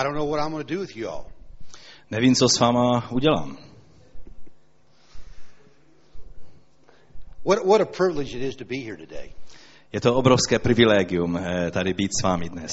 [0.00, 1.24] I don't know what I'm going to do with you all.
[2.10, 3.58] Nevím, co s váma udělám.
[7.44, 9.32] What, what a privilege it is to be here today.
[9.92, 12.72] Je to obrovské privilegium eh, tady být s vámi dnes.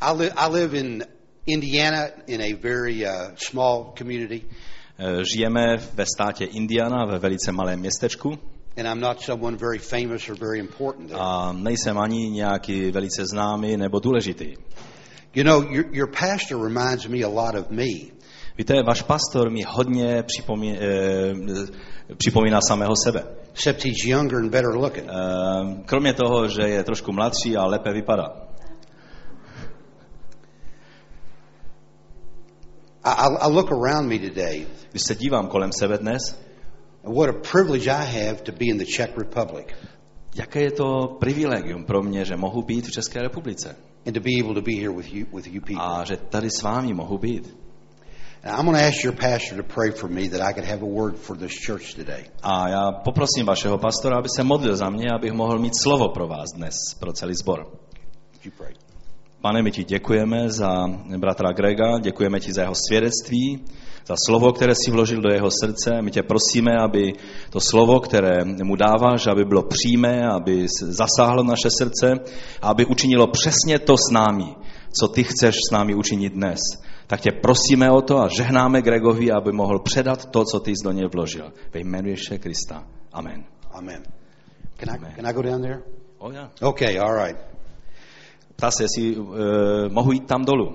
[0.00, 1.04] I, li- I live in
[1.46, 4.42] Indiana in a very uh, small community,
[4.98, 8.38] Eh, Žijeme ve státě Indiana, ve velice malém městečku
[8.78, 11.20] and I'm not someone very famous or very important there.
[11.20, 14.56] a nejsem ani nějaký velice známý nebo důležitý.
[15.36, 18.10] You know, your, your pastor reminds me a lot of me.
[18.58, 21.34] Víte, váš pastor mi hodně připomí, eh,
[22.16, 23.24] připomíná samého sebe.
[23.52, 25.06] except he's younger and better looking.
[25.08, 28.48] Eh, kromě toho, že je trošku mladší a lépe vypadá.
[33.04, 36.40] I, I, look around me today, Když se dívám kolem sebe dnes,
[37.02, 39.66] what a privilege I have to be in the Czech Republic
[40.36, 43.76] jaké je to privilegium pro mě, že mohu být v České republice
[44.06, 45.84] and to be able to be here with you, with you people.
[45.84, 47.56] a že tady s vámi mohu být.
[48.44, 50.82] And I'm going to ask your pastor to pray for me that I could have
[50.82, 52.24] a word for this church today.
[52.42, 56.28] A já poprosím vašeho pastora, aby se modlil za mě, abych mohl mít slovo pro
[56.28, 57.66] vás dnes, pro celý sbor.
[59.40, 60.86] Pane, my ti děkujeme za
[61.18, 63.64] bratra Grega, děkujeme ti za jeho svědectví,
[64.06, 66.02] za slovo, které si vložil do jeho srdce.
[66.02, 67.12] My tě prosíme, aby
[67.50, 72.12] to slovo, které mu dáváš, aby bylo přímé, aby zasáhlo naše srdce,
[72.62, 74.54] a aby učinilo přesně to s námi,
[75.00, 76.58] co ty chceš s námi učinit dnes.
[77.06, 80.84] Tak tě prosíme o to a žehnáme Gregovi, aby mohl předat to, co ty jsi
[80.84, 81.52] do něj vložil.
[81.74, 82.84] Ve jménu Ježíše Krista.
[83.12, 83.44] Amen.
[83.70, 84.02] Amen.
[84.76, 85.12] Can I, Amen.
[85.16, 85.82] can I go down there?
[86.18, 86.50] Oh, ja.
[86.60, 87.38] Okay, all right.
[88.56, 89.36] Ptá se, jestli uh,
[89.88, 90.74] mohu jít tam dolů.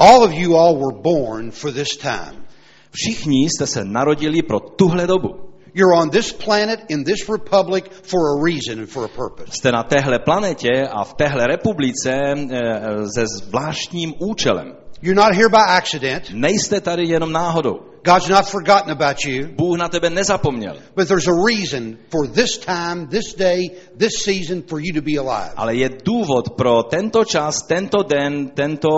[0.00, 2.44] All of you all were born for this time.
[2.90, 5.28] Všichni jste se narodili pro tuhle dobu.
[5.74, 9.52] You're on this planet in this republic for a reason and for a purpose.
[9.52, 14.76] Jste na téhle planetě a v téhle republice eh, se zvláštním účelem.
[15.02, 16.30] You're not here by accident.
[16.32, 17.88] Nejste tady jenom náhodou.
[18.04, 19.48] God's not forgotten about you.
[19.56, 20.76] Bůh na tebe nezapomněl.
[20.96, 25.18] But there's a reason for this time, this day, this season for you to be
[25.18, 25.52] alive.
[25.56, 28.88] Ale je důvod pro tento čas, tento den, tento,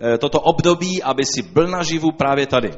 [0.00, 2.70] eh, toto období, aby si byl naživu právě tady.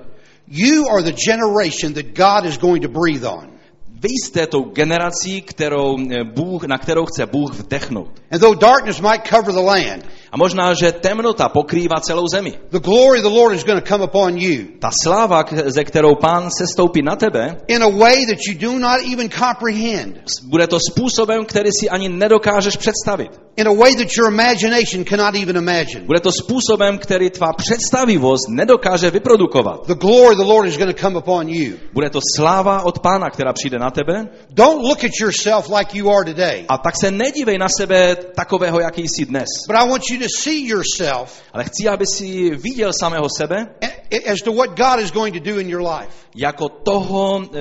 [0.49, 3.55] You are the generation that God is going to breathe on.
[3.89, 8.11] Vy jste tou generací, kterou eh, Bůh, na kterou chce Bůh vdechnout.
[8.31, 10.05] And though darkness might cover the land,
[10.35, 12.59] A možná, že temnota pokrývá celou zemi.
[12.71, 16.15] the glory of the Lord is going to come upon you Ta sláva, ze kterou
[16.15, 20.67] pán se stoupí na tebe, in a way that you do not even comprehend, bude
[20.67, 23.44] to způsobem, který si ani nedokážeš představit.
[23.57, 26.01] In a way that your imagination cannot even imagine.
[26.07, 29.87] Bude to způsobem, který tvá představivost nedokáže vyprodukovat.
[29.87, 31.73] The glory of the Lord is going to come upon you.
[31.93, 34.29] Bude to sláva od pána, která přijde na tebe.
[34.51, 38.81] Don't look at yourself like you are today, A tak se nedívej na sebe takového,
[38.81, 39.49] jaký jsi dnes.
[39.69, 43.67] but I want you to see yourself Ale chci, aby si viděl samého sebe
[44.33, 46.13] as to what God is going to do in your life.
[46.37, 47.61] jako toho, eh,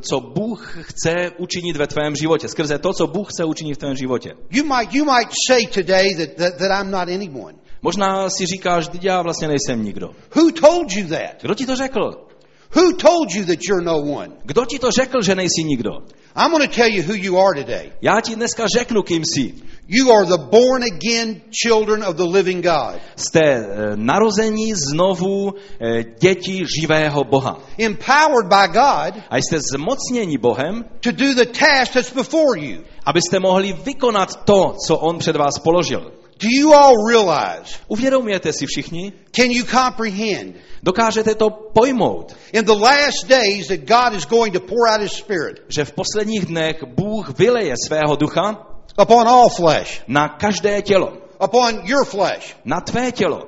[0.00, 2.48] co Bůh chce učinit ve tvém životě.
[2.48, 4.30] Skrze to, co Bůh chce učinit v tvém životě.
[4.50, 7.54] You might, you might say today that, that, that I'm not anyone.
[7.82, 10.14] Možná si říkáš, že já vlastně nejsem nikdo.
[10.34, 11.42] Who told you that?
[11.42, 12.26] Kdo ti to řekl?
[12.74, 14.28] Who told you that you're no one?
[14.44, 15.90] Kdo ti to řekl, že nejsi nikdo?
[16.36, 17.92] I'm going to tell you who you are today.
[18.02, 19.54] Já ti dneska řeknu, kým jsi.
[19.88, 23.64] You are the born again children of the living God, Jste eh,
[23.96, 27.58] narození znovu eh, děti živého Boha.
[27.78, 32.82] empowered by God A jste zmocněni Bohem, to do the task that's before you.
[33.06, 36.12] abyste mohli vykonat to, co On před vás položil.
[36.42, 37.74] Do you all realize?
[37.88, 39.12] Uvědomujete si všichni?
[39.32, 40.54] Can you comprehend?
[40.82, 45.12] Dokážete to pojmout, In the last days that God is going to pour out His
[45.12, 48.66] Spirit že v posledních dnech Bůh vyleje svého ducha
[48.98, 51.12] upon all flesh, na každé tělo.
[51.44, 53.40] upon your flesh, Na tvé tělo.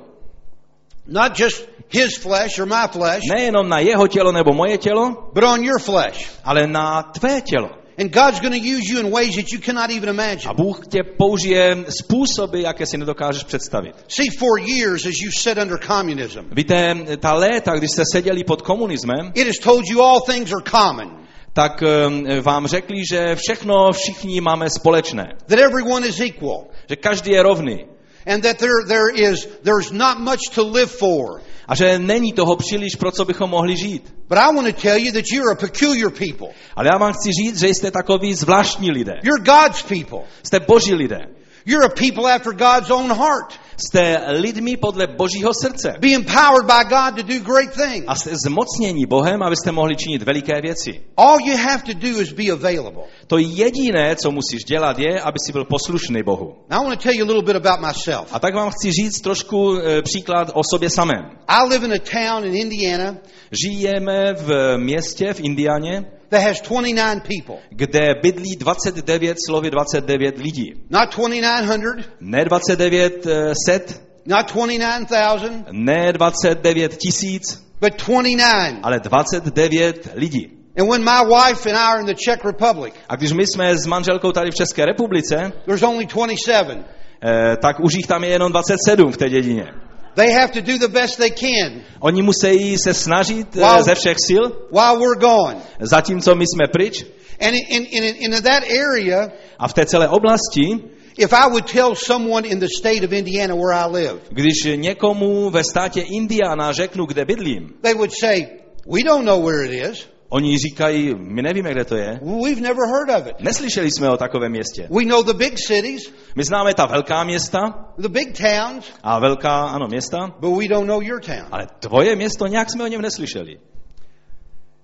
[1.06, 5.44] not just His flesh or my flesh, Nejenom na jeho tělo nebo moje tělo, but
[5.44, 6.30] on your flesh.
[6.44, 7.70] ale na tvé tělo.
[7.98, 10.54] And God's going to use you in ways that you cannot even A imagine.
[10.56, 13.94] Bůh tě použije způsoby, jaké si nedokážeš představit.
[14.08, 18.62] See, for years, as you sat under communism, Víte, ta léta, když jste seděli pod
[18.62, 21.10] komunismem, it has told you all things are common,
[21.54, 25.24] tak eh, vám řekli, že všechno všichni máme společné.
[25.46, 27.84] that everyone is equal, Že každý je rovný.
[28.26, 31.40] and that there, there is there's not much to live for.
[31.68, 34.14] A že není toho příliš, pro co bychom mohli žít.
[34.28, 36.48] But I want to tell you that you're a peculiar people.
[36.76, 39.12] Ale já vám chci říct, že jste takový zvláštní lidé.
[39.22, 40.28] You're God's people.
[40.42, 41.18] Jste boží lidé.
[41.66, 43.60] You're a people after God's own heart.
[43.76, 45.94] Jste lidmi podle Božího srdce.
[46.00, 48.04] Be empowered by God to do great things.
[48.06, 51.00] A jste zmocněni Bohem, abyste mohli činit veliké věci.
[51.16, 53.02] All you have to do is be available.
[53.26, 56.54] To jediné, co musíš dělat, je, aby si byl poslušný Bohu.
[56.70, 58.28] Now I want to tell you a little bit about myself.
[58.32, 61.24] A tak vám chci říct trošku e, příklad o sobě samém.
[61.48, 63.16] I live in a town in Indiana
[63.54, 67.56] Žijeme v městě v Indianě, that has 29 people.
[67.70, 70.74] kde bydlí 29 slovy 29 lidí.
[70.90, 78.78] Not 2900, Ne 29 eh, set, not 29,000, ne 29 tisíc, but 29.
[78.82, 80.50] ale 29 lidí.
[80.76, 83.78] And when my wife and I are in the Czech Republic, A když my jsme
[83.78, 86.84] s manželkou tady v České republice, there's only 27.
[87.22, 89.66] eh, tak už jich tam je jenom 27 v té dědině.
[90.14, 93.82] They have to do the best they can Oni musí se snažit eh, Wow.
[93.82, 95.56] ze všech sil, while we're gone.
[95.80, 97.04] zatímco my jsme pryč.
[97.40, 99.28] And in, in, in, in that area,
[99.58, 100.78] A v té celé oblasti,
[101.18, 105.50] if I would tell someone in the state of Indiana where I live, když někomu
[105.50, 108.46] ve státě Indiana řeknu, kde bydlím, they would say,
[108.86, 110.06] We don't know where it is.
[110.34, 112.20] Oni říkají, my nevíme, kde to je.
[112.44, 113.40] We've never heard of it.
[113.40, 114.88] Neslyšeli jsme o takovém městě.
[114.90, 117.60] We know the big cities, My známe ta velká města
[117.98, 121.46] the big towns, a velká, ano, města, but we don't know your town.
[121.50, 123.58] ale tvoje město, nějak jsme o něm neslyšeli.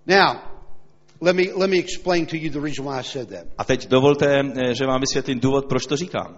[0.06, 0.36] Now,
[1.20, 3.44] let me, let me explain to you the reason why I said that.
[3.58, 6.36] A teď dovolte, eh, že vám vysvětlím důvod, proč to říkám.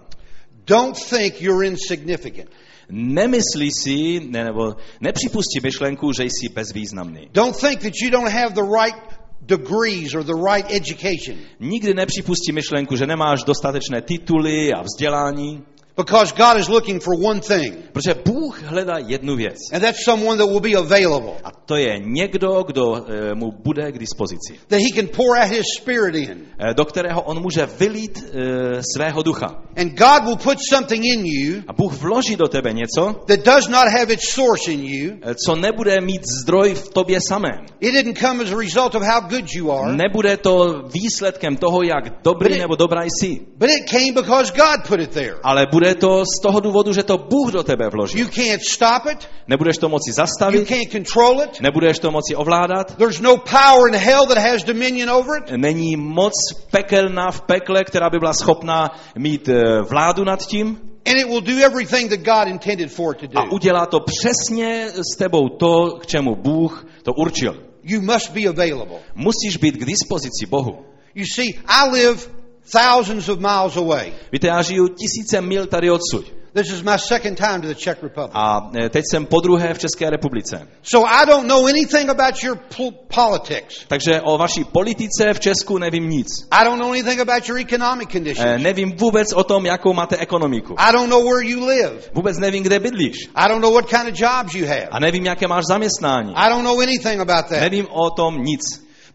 [0.67, 2.49] Don't think you're insignificant.
[2.89, 7.29] Nemyslí si, ne, nebo nepřipustí myšlenku, že jsi bezvýznamný.
[7.31, 8.95] Don't think that you don't have the right
[9.41, 11.37] degrees or the right education.
[11.59, 15.63] Nikdy nepřipustí myšlenku, že nemáš dostatečné tituly a vzdělání,
[15.97, 19.57] Because God is looking for one thing, protože Bůh hledá jednu věc.
[19.73, 23.91] and that's someone that will be available, A to je někdo, kdo eh, mu bude
[23.91, 24.59] k dispozici.
[24.67, 26.37] that He can pour out His Spirit in.
[26.69, 29.47] Eh, Do kterého on může vylít eh, svého ducha.
[29.77, 33.67] And God will put something in you A Bůh vloží do tebe něco, that does
[33.67, 35.11] not have its source in you.
[35.45, 37.65] co nebude mít zdroj v tobě samém.
[37.79, 41.83] It didn't come as a result of how good you are, Nebude to výsledkem toho,
[41.83, 43.39] jak dobrý nebo dobrá jsi.
[43.57, 45.35] but it came because God put it there.
[45.43, 48.19] Ale bude to z toho důvodu, že to Bůh do tebe vloží.
[48.19, 49.29] You can't stop it.
[49.47, 51.61] Nebudeš to moci You zastavit, can't control it.
[51.61, 52.95] nebudeš to moci ovládat.
[52.97, 55.51] There's no power in hell that has dominion over it.
[55.57, 56.33] Není moc
[56.71, 61.41] pekelná v pekle, která by byla schopná mít eh, vládu nad tím And it will
[61.41, 63.51] do everything that God intended for it to a do.
[63.51, 67.63] udělá to přesně s tebou to, k čemu Bůh to určil.
[67.83, 68.99] You must be available.
[69.15, 70.85] Musíš být k dispozici Bohu.
[71.15, 72.21] You see, I live
[72.71, 74.13] thousands of miles away.
[74.31, 76.43] Víte, já žiju tisíce mil tady odsud.
[76.55, 78.31] This is my second time to the Czech Republic.
[78.33, 80.67] A eh, teď jsem po druhé v České republice.
[80.83, 83.85] So I don't know anything about your pol- politics.
[83.87, 86.27] Takže o vaší politice v Česku nevím nic.
[86.51, 88.63] I don't know anything about your economic conditions.
[88.63, 90.75] Nevím vůbec o tom, jakou máte ekonomiku.
[90.77, 91.93] I don't know where you live.
[92.13, 93.29] Vůbec nevím, kde bydlíš.
[93.35, 94.87] I don't know what kind of jobs you have.
[94.91, 96.33] A nevím, jaké máš zaměstnání.
[96.35, 97.59] I don't know anything about that.
[97.59, 98.61] Nevím o tom nic.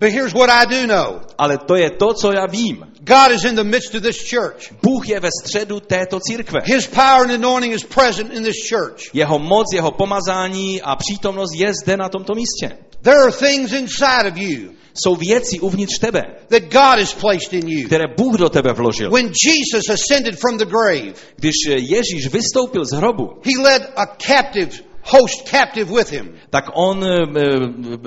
[0.00, 1.20] But here's what I do know.
[1.38, 2.84] Ale to je to, co já vím.
[3.00, 4.72] God is in the midst of this church.
[4.82, 6.60] Bůh je ve středu této církve.
[6.64, 9.14] His power and anointing is present in this church.
[9.14, 12.78] Jeho moc, jeho pomazání a přítomnost je zde na tomto místě.
[13.02, 17.68] There are things inside of you Jsou věci uvnitř tebe, that God has placed in
[17.68, 17.86] you.
[17.86, 19.10] které Bůh do tebe vložil.
[19.10, 24.87] When Jesus ascended from the grave, Když Ježíš vystoupil z hrobu, he led a captive
[25.10, 26.34] host captive with him.
[26.50, 27.26] tak on eh,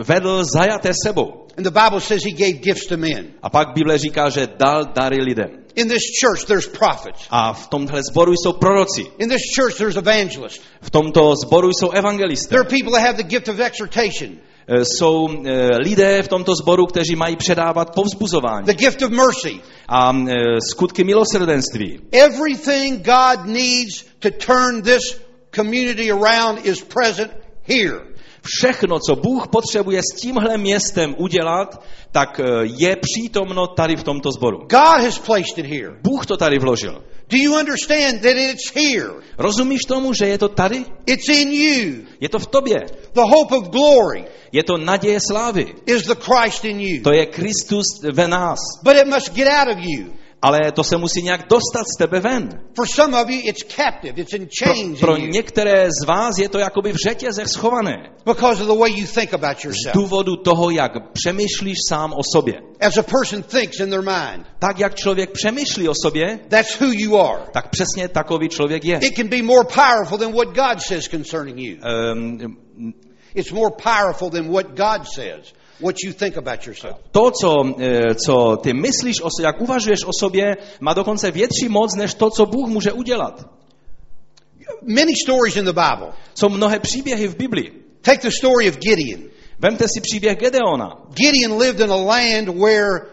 [0.04, 1.48] vedl zajaté sebou.
[1.58, 3.28] And the Bible says he gave gifts to men.
[3.44, 5.50] A pak Bible říká, že dal dary lidem.
[5.76, 7.28] In this church, there's prophets.
[7.30, 9.06] A v tomhle sboru jsou proroci.
[9.20, 10.60] In this church, there's evangelists.
[10.82, 12.56] V tomto sboru jsou There evangelisté.
[12.56, 16.86] are people that have the gift of exhortation, Eh, Jsou eh, lidé v tomto sboru,
[16.86, 19.60] kteří mají předávat povzbuzování the gift of mercy.
[19.88, 20.34] a eh,
[20.70, 22.00] skutky milosrdenství.
[22.12, 25.18] Everything God needs to turn this
[25.56, 27.32] community around is present
[27.64, 28.00] here.
[28.44, 34.32] Všechno, co Bůh potřebuje s tímhle městem udělat, tak eh, je přítomno tady v tomto
[34.32, 34.58] sboru.
[34.58, 35.92] God has placed it here.
[36.04, 37.04] Bůh to tady vložil.
[37.30, 39.12] Do you understand that it's here?
[39.38, 40.86] Rozumíš tomu, že je to tady?
[41.06, 42.04] It's in you.
[42.20, 42.76] Je to v tobě.
[43.14, 45.76] The hope of glory Je to naděje slávy.
[45.86, 47.04] is the Christ in you.
[47.04, 48.60] To je Kristus ve nás.
[48.84, 50.21] But it must get out of you.
[50.44, 52.50] Ale to se musí nějak dostat z tebe ven.
[52.76, 54.22] For some of you, it's captive.
[54.22, 58.10] It's in Pro, chains pro některé z vás je to jakoby v řetězech schované.
[58.26, 62.62] because of the way you think about Z důvodu toho, jak přemýšlíš sám o sobě.
[62.80, 66.88] As a person thinks in their mind, Tak, jak člověk přemýšlí o sobě, that's who
[66.92, 67.44] you are.
[67.54, 68.98] tak přesně takový člověk je.
[69.02, 71.78] It can be more powerful than what God says concerning you.
[72.14, 72.38] Um,
[73.36, 76.98] It's more powerful than what God says, what you think about yourself.
[77.12, 81.96] to, co, eh, co ty myslíš, o, jak uvažuješ o sobě, má dokonce větší moc,
[81.96, 83.46] než to, co Bůh může udělat.
[84.82, 86.14] many stories in the Bible.
[86.36, 87.72] Jsou mnohé příběhy v Biblii.
[88.02, 89.22] Take the story of Gideon.
[89.60, 90.90] Vemte si příběh Gedeona.
[91.14, 93.06] Gideon lived in a land where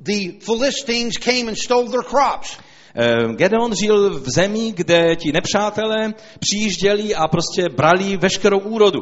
[0.00, 2.56] the Philistines came and stole their crops.
[2.94, 9.00] Eh, Gedeon žil v zemi, kde ti nepřátelé přijížděli a prostě brali veškerou úrodu.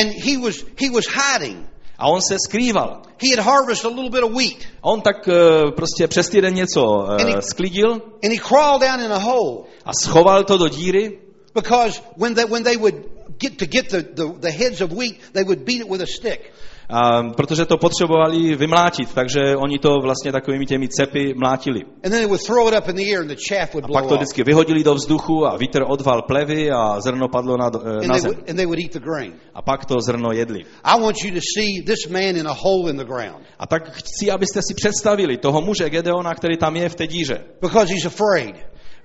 [0.00, 1.73] And he was, he was hiding.
[1.98, 3.02] A on se skrýval.
[3.18, 4.66] He had harvested a little bit of wheat.
[4.82, 9.12] A on tak eh, prostě přes týden něco eh, sklidil And he crawled down in
[9.12, 11.18] a hole a schoval to do díry,
[11.54, 12.94] because when they, when they would
[13.38, 16.06] get to get the, the, the heads of wheat, they would beat it with a
[16.06, 16.52] stick.
[16.88, 21.80] A, protože to potřebovali vymlátit, takže oni to vlastně takovými těmi cepy mlátili.
[23.82, 27.70] A pak to vždycky vyhodili do vzduchu a vítr odval plevy a zrno padlo na,
[28.06, 28.32] na zem.
[29.54, 30.60] A pak to zrno jedli.
[33.58, 37.44] A tak chci, abyste si představili toho muže Gedeona, který tam je v té díře.
[37.60, 38.56] because he's afraid.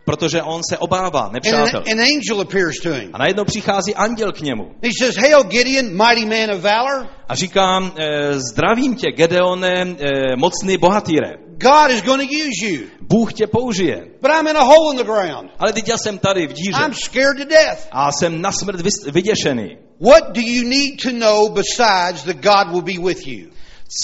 [0.10, 1.84] Protože on se obává nepřátel.
[1.92, 3.10] an, an angel appears to him.
[3.14, 7.08] A najednou přichází anděl k němu He says, Hail Gideon, mighty man of valor.
[7.28, 11.30] a říká, eh, zdravím tě, Gedeone, eh, mocný bohatýre.
[11.58, 12.88] God is going to use you.
[13.02, 13.98] Bůh tě použije.
[14.22, 15.52] But I'm in a hole in the ground.
[15.60, 17.88] Ale teď já jsem tady v díře I'm scared to death.
[17.92, 19.78] a jsem na smrt vyděšený.
[20.02, 23.50] What do you need to know besides that God will be with you?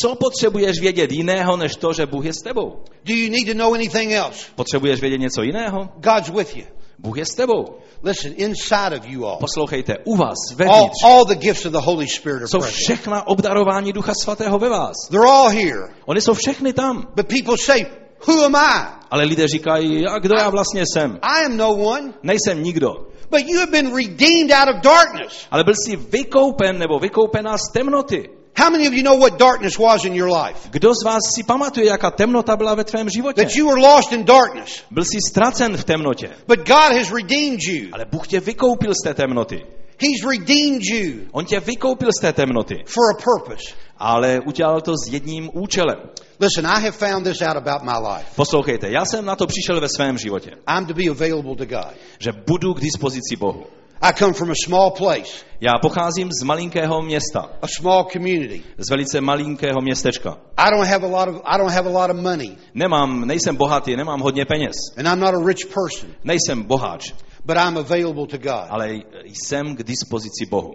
[0.02, 2.84] Co potřebuješ vědět jiného, než to, že Bůh je s tebou?
[3.06, 4.46] Do you need to know anything else?
[4.56, 5.90] Potřebuješ vědět něco jiného?
[5.96, 6.66] God's with you.
[7.00, 7.66] Bůh je s tebou.
[8.04, 11.80] Listen, inside of you all, Poslouchejte, u vás, all, vevnitř, all the gifts of the
[11.80, 14.94] Holy Spirit are jsou všechna obdarování Ducha Svatého ve vás.
[15.10, 15.94] They're all here.
[16.06, 17.08] Oni jsou všechny tam.
[17.16, 17.86] But people say,
[18.28, 18.86] Who am I?
[19.12, 21.20] Ale lidé říkají, a kdo já vlastně jsem?
[21.22, 22.14] I am no one.
[22.24, 22.90] Nejsem nikdo.
[23.30, 25.46] But you have been redeemed out of darkness.
[25.52, 28.30] Ale byl jsi vykoupen nebo vykoupená z temnoty.
[28.58, 30.70] How many of you know what darkness was in your life?
[30.72, 33.42] Kdo z vás si pamatuje, jaká temnota byla ve tvém životě?
[33.44, 34.84] That you were lost in darkness.
[34.92, 36.30] Byl jsi ztracen v temnotě.
[36.48, 37.90] But God has redeemed you.
[37.94, 39.66] Ale Bůh tě vykoupil z té temnoty.
[40.00, 42.84] He's redeemed you On tě vykoupil z té temnoty.
[42.86, 43.74] for a purpose.
[43.98, 45.98] Ale udělal to s jedním účelem.
[46.40, 48.26] Listen, I have found this out about my life.
[48.36, 51.94] Poslouchejte, já jsem na to přišel ve svém životě, I'm to be available to God.
[52.20, 53.64] že budu k dispozici Bohu.
[54.02, 58.62] I come from a small place, Já pocházím z malinkého města, a small community.
[58.78, 60.38] z velice malinkého městečka.
[60.58, 63.56] I don't have a lot of I don't have a lot of money, Nemám, nejsem
[63.56, 64.76] bohatý, nemám hodně peněz.
[64.98, 67.14] and I'm not a rich person, Nejsem boháč,
[67.46, 68.66] but I'm available to God.
[68.70, 70.72] ale jsem k dispozici Bohu.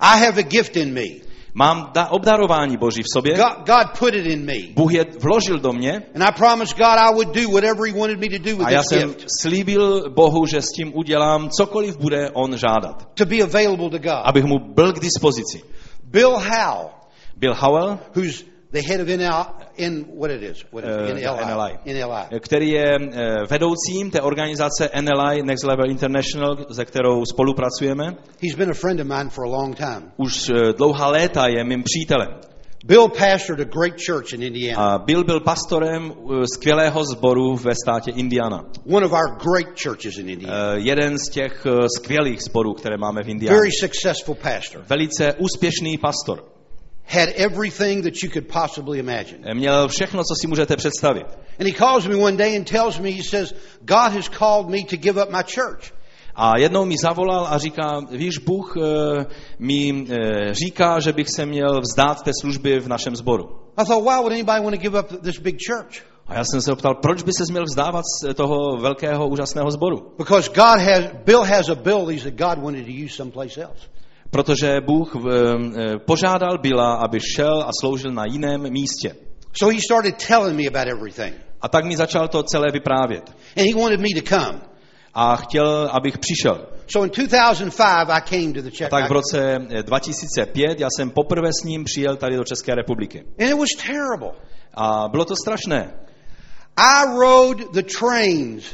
[0.00, 1.06] I have a gift in me.
[1.54, 4.54] Mám da- obdarování Boží v sobě, God, God put it in me.
[4.74, 8.20] Bůh je vložil do mě And I promised God I would do whatever He wanted
[8.20, 9.26] me to do with a já this jsem gift.
[9.40, 14.22] slíbil Bohu, že s tím udělám cokoliv bude on žádat, To be available to God.
[14.24, 15.62] abych mu byl k dispozici.
[16.04, 16.88] Bill Howe,
[17.36, 19.46] Bill Howell, who's the head of NL,
[19.76, 20.90] in what it is, what it?
[20.90, 21.44] Uh, NLI.
[21.44, 21.78] NLI.
[21.94, 22.40] NLI.
[22.40, 28.04] který je eh, vedoucím té organizace NLI, Next Level International, se kterou spolupracujeme.
[28.42, 30.12] He's been a friend of mine for a long time.
[30.16, 32.28] Už eh, dlouhá léta je mým přítelem.
[32.84, 37.74] Bill pastored a great church in Indiana, A Bill byl pastorem eh, skvělého sboru ve
[37.74, 38.64] státě Indiana.
[38.92, 40.56] one of our great churches in Indiana.
[40.74, 43.56] Eh, Jeden z těch eh, skvělých sborů, které máme v Indiana.
[43.58, 44.84] Very successful pastor.
[44.88, 46.57] Velice úspěšný pastor.
[47.10, 49.38] Had everything that you could possibly imagine.
[49.44, 51.26] Eh, Měl všechno, co si můžete představit.
[51.58, 54.84] And he calls me one day and tells me, he says, God has called me
[54.90, 55.92] to give up my church.
[56.34, 59.26] A jednou mi zavolal a říká, víš, Bůh eh,
[59.58, 63.44] mi eh, říká, že bych se měl vzdát té služby v našem sboru.
[63.76, 66.02] I thought, why would anybody want to give up this big church?
[66.26, 70.12] A já jsem se optal, proč by se měl vzdávat z toho velkého, úžasného sboru?
[70.18, 73.88] Because God has, Bill has abilities that God wanted to use someplace else.
[74.30, 79.16] Protože Bůh eh, eh, požádal Bila, aby šel a sloužil na jiném místě.
[79.52, 81.34] So he started telling me about everything.
[81.60, 83.36] A tak mi začal to celé vyprávět.
[83.56, 84.60] And he wanted me to come.
[85.14, 86.66] A chtěl, abych přišel.
[86.86, 88.88] So in 2005, I came to the Czech.
[88.88, 93.24] Tak v roce eh, 2005 já jsem poprvé s ním přijel tady do České republiky.
[93.40, 94.32] And it was terrible.
[94.74, 95.94] A bylo to strašné.
[96.76, 98.64] I rode the trains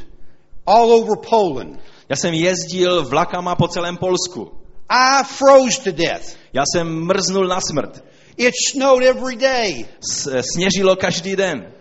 [0.65, 1.79] all over Poland.
[2.09, 4.64] Já jsem jezdil vlakama po celém Polsku.
[4.89, 6.35] I froze to death.
[6.53, 8.03] Já jsem mrznul na smrt.
[8.37, 9.85] It snowed every day.
[10.11, 11.71] S- eh, Sněžilo každý den.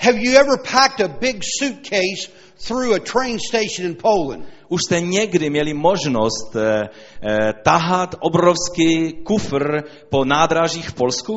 [0.00, 2.30] Have you ever packed a big suitcase
[2.66, 4.44] through a train station in Poland?
[4.68, 6.88] Už jste někdy měli možnost eh,
[7.22, 11.34] eh, tahat obrovský kufr po nádražích v Polsku?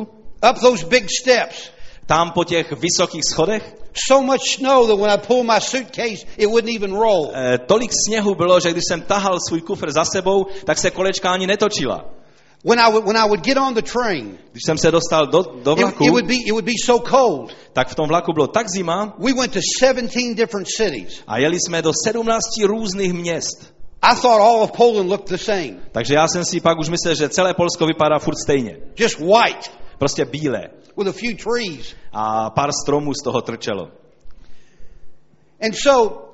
[0.50, 1.70] Up those big steps.
[2.06, 3.74] Tam po těch vysokých schodech?
[3.94, 7.30] So much snow that when I pulled my suitcase, it wouldn't even roll.
[7.34, 11.30] Eh, tolik sněhu bylo, že když jsem tahal svůj kufr za sebou, tak se kolečka
[11.30, 12.04] ani netočila.
[12.64, 15.42] When I would, when I would get on the train, Když jsem se dostal do,
[15.62, 17.52] do it, vlaku, it would be, it would be so cold.
[17.72, 21.22] tak v tom vlaku bylo tak zima We went to 17 different cities.
[21.26, 23.74] a jeli jsme do 17 různých měst.
[24.02, 25.74] I thought all of Poland looked the same.
[25.92, 28.76] Takže já jsem si pak už myslel, že celé Polsko vypadá furt stejně.
[28.96, 30.60] Just white Prostě bílé.
[30.96, 31.94] with a few trees.
[32.12, 33.88] A pár stromů z toho trčelo.
[35.60, 36.28] And so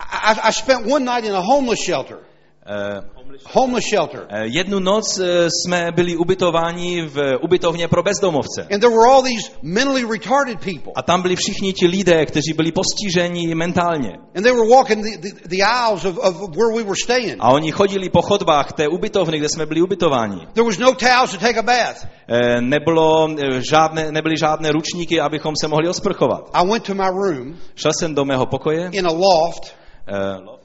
[0.00, 2.18] I, I spent one night in a homeless shelter.
[2.66, 4.26] Eh, Homeless shelter.
[4.28, 8.62] eh, Jednu noc eh, jsme byli ubytováni v ubytovně pro bezdomovce.
[8.62, 10.92] And there were all these mentally retarded people.
[10.96, 14.10] A tam byli všichni ti lidé, kteří byli postiženi mentálně.
[14.36, 17.36] And they were walking the, the, the aisles of, of where we were staying.
[17.38, 20.46] A oni chodili po chodbách té ubytovny, kde jsme byli ubytováni.
[20.54, 22.06] There was no towels to take a bath.
[22.28, 23.28] Eh, Nebylo
[23.70, 26.50] žádné, nebyly žádné ručníky, abychom se mohli osprchovat.
[26.52, 28.88] I went to my room Šel jsem do mého pokoje.
[28.92, 29.74] in a loft
[30.08, 30.57] eh, up,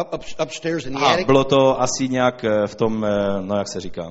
[0.00, 1.26] up, upstairs in the A attic.
[1.26, 4.08] bylo to asi nějak eh, v tom, eh, no jak se říká,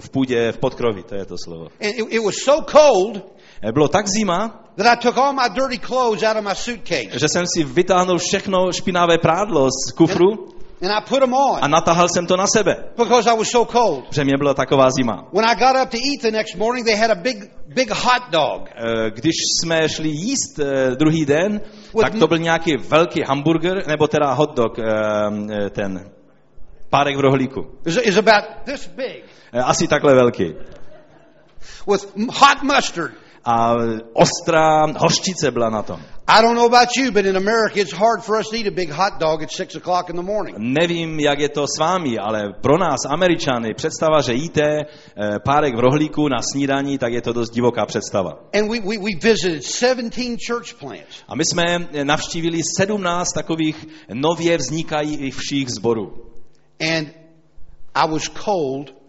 [0.00, 1.64] v půdě, v podkroví, to je to slovo.
[1.64, 5.48] And it, it was so cold Eh, Bylo tak zima, that I took all my
[5.54, 10.48] dirty clothes out of my suitcase že jsem si vytáhnul všechno špinavé prádlo z kufru
[10.82, 13.72] and I put them a on natahal jsem to na sebe, because I was so
[13.72, 14.04] cold.
[14.08, 15.28] protože mě byla taková zima.
[15.32, 18.22] When I got up to eat the next morning, they had a big, big hot
[18.30, 18.68] dog.
[18.76, 21.60] Eh, Když jsme šli jíst eh, druhý den,
[22.00, 26.10] tak to byl nějaký velký hamburger, nebo teda hot dog, eh, ten
[26.90, 27.60] párek v rohlíku.
[27.86, 29.24] It's about this big
[29.64, 30.54] Asi takhle velký.
[31.86, 33.12] with hot mustard.
[33.44, 33.74] A
[34.12, 36.00] ostrá hořčice byla na tom.
[36.26, 38.70] I don't know about you, but in America, it's hard for us to eat a
[38.70, 40.56] big hot dog at six o'clock in the morning.
[40.58, 45.76] Nevím, jak je to s vámi, ale pro nás, Američany, představa, že jíte eh, párek
[45.76, 48.30] v rohlíku na snídaní, tak je to dost divoká představa.
[48.54, 51.22] And we, we, we visited 17 church plants.
[51.28, 51.62] A my jsme
[51.92, 56.12] eh, navštívili 17 takových nově vznikajících zborů.
[56.80, 57.08] And
[57.94, 59.03] I was cold.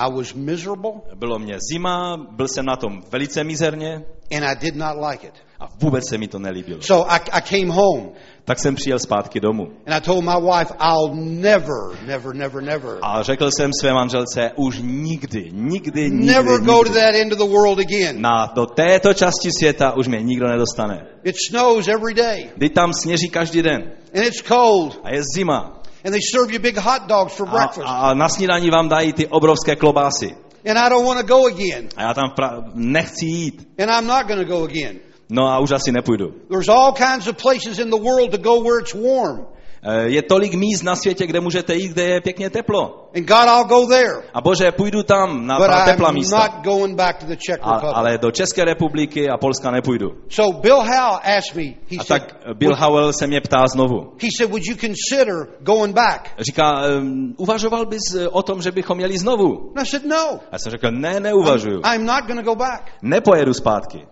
[0.00, 0.92] I was miserable.
[1.14, 4.02] Bylo mě zima, byl jsem na tom velice mizerně
[4.36, 5.34] And I did not like it.
[5.60, 6.82] a vůbec se mi to nelíbilo.
[6.82, 8.08] So I, I came home.
[8.44, 12.98] Tak jsem přijel zpátky domů And I told my wife, I'll never, never, never, never,
[13.02, 17.32] a řekl jsem své manželce, už nikdy, nikdy, nikdy, never go to nikdy that end
[17.32, 18.20] of the world again.
[18.20, 21.06] na do této části světa už mě nikdo nedostane.
[21.24, 22.50] It snows every day.
[22.56, 23.82] Kdy tam sněží každý den
[24.14, 25.00] And it's cold.
[25.04, 27.86] a je zima And they serve you big hot dogs for a, breakfast.
[27.86, 30.36] a na snídaní vám dají ty obrovské klobásy.
[30.66, 31.88] And I don't want to go again.
[31.96, 33.68] A já tam pra- nechci jít.
[33.78, 34.98] And I'm not going to go again.
[35.28, 36.34] No a už asi nepůjdu.
[36.48, 39.46] There's all kinds of places in the world to go where it's warm.
[39.82, 43.08] Eh, Je tolik míst na světě, kde můžete jít, kde je pěkně teplo.
[43.16, 44.22] And God, I'll go there.
[44.34, 46.36] A bože, půjdu tam na But ta teplá I'm místa.
[46.38, 50.08] not going back to the Czech A, ale do České republiky a Polska nepůjdu.
[50.28, 54.12] So Bill Howe asked me, he A tak Bill Howell se mě ptá znovu.
[54.22, 56.30] he said, would you consider going back?
[56.38, 59.72] Říká, um, uvažoval bys eh, o tom, že bychom jeli znovu?
[59.76, 60.30] And I said, no.
[60.32, 61.80] A já jsem řekl, ne, neuvažuju.
[61.94, 62.90] I'm not going to go back.
[63.02, 64.06] Nepojedu zpátky.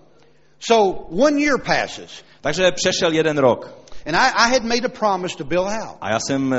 [0.61, 2.22] So one year passes.
[2.40, 3.74] Takže přešel jeden rok.
[4.07, 6.59] And I, I had made a promise to Bill Howe A já jsem eh,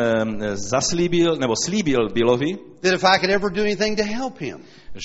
[0.57, 4.57] zaslíbil, nebo slíbil Billovi, that if I could ever do anything to help him,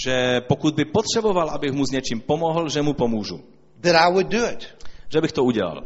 [0.07, 3.41] že pokud by potřeboval, abych mu s něčím pomohl, že mu pomůžu.
[3.81, 4.67] that I would do it.
[5.13, 5.85] Že bych to udělal.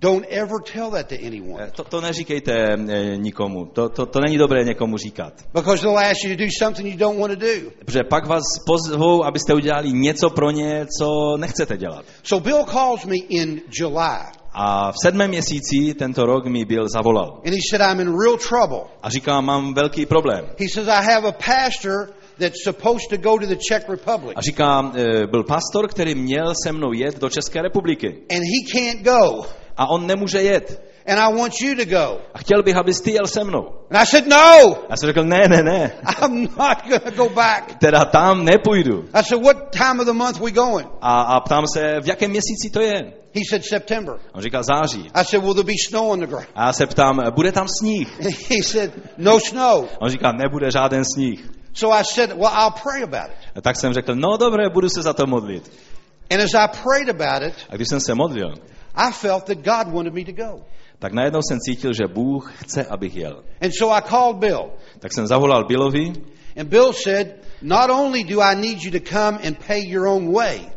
[0.00, 1.64] Don't ever tell that to anyone.
[1.64, 3.66] Eh, To, to neříkejte eh, nikomu.
[3.66, 5.32] To, to, to není dobré někomu říkat.
[5.54, 7.70] Because they'll ask you to do something you don't want to do.
[7.84, 12.04] Protože pak vás pozvou, abyste udělali něco pro ně, co nechcete dělat.
[12.22, 14.20] So Bill calls me in July.
[14.58, 17.40] A v sedmém měsíci tento rok mi byl zavolal.
[17.44, 18.90] And he said, I'm in real trouble.
[19.02, 20.44] A říká, mám velký problém.
[20.58, 24.32] He says, I have a pastor that's supposed to go to the Czech Republic.
[24.36, 28.22] A říká, eh, byl pastor, který měl se mnou jet do České republiky.
[28.30, 29.46] And he can't go.
[29.76, 30.85] A on nemůže jet.
[31.06, 32.18] And I want you to go.
[32.34, 33.64] A chtěl bych, abys ty jel se mnou.
[33.90, 35.92] And I said, No, A já jsem řekl, ne, ne, ne.
[36.22, 37.78] I'm not going to go back.
[37.78, 39.04] Teda tam nepůjdu.
[39.14, 40.88] I said, What time of the month we going?
[41.00, 42.92] A, a ptám se, v jakém měsíci to je?
[43.34, 44.14] He said, September.
[44.32, 45.10] On říká září.
[45.14, 46.48] I said, Will there be snow on the ground?
[46.54, 48.20] A já se ptám, bude tam sníh?
[48.50, 49.88] He said, No snow.
[49.98, 51.50] On říká, nebude žádný sníh.
[51.72, 53.48] So I said, Well, I'll pray about it.
[53.56, 55.72] A tak jsem řekl, no dobré, budu se za to modlit.
[56.30, 58.54] And as I prayed about it, A když jsem se modlil,
[58.94, 60.64] I felt that God wanted me to go.
[60.98, 63.42] Tak najednou jsem cítil, že Bůh chce, abych jel.
[63.60, 64.70] And so I called Bill.
[64.98, 66.12] Tak jsem zavolal Billovi
[66.56, 70.32] And Bill said, Not only do I need you to come and pay your own
[70.32, 70.72] way,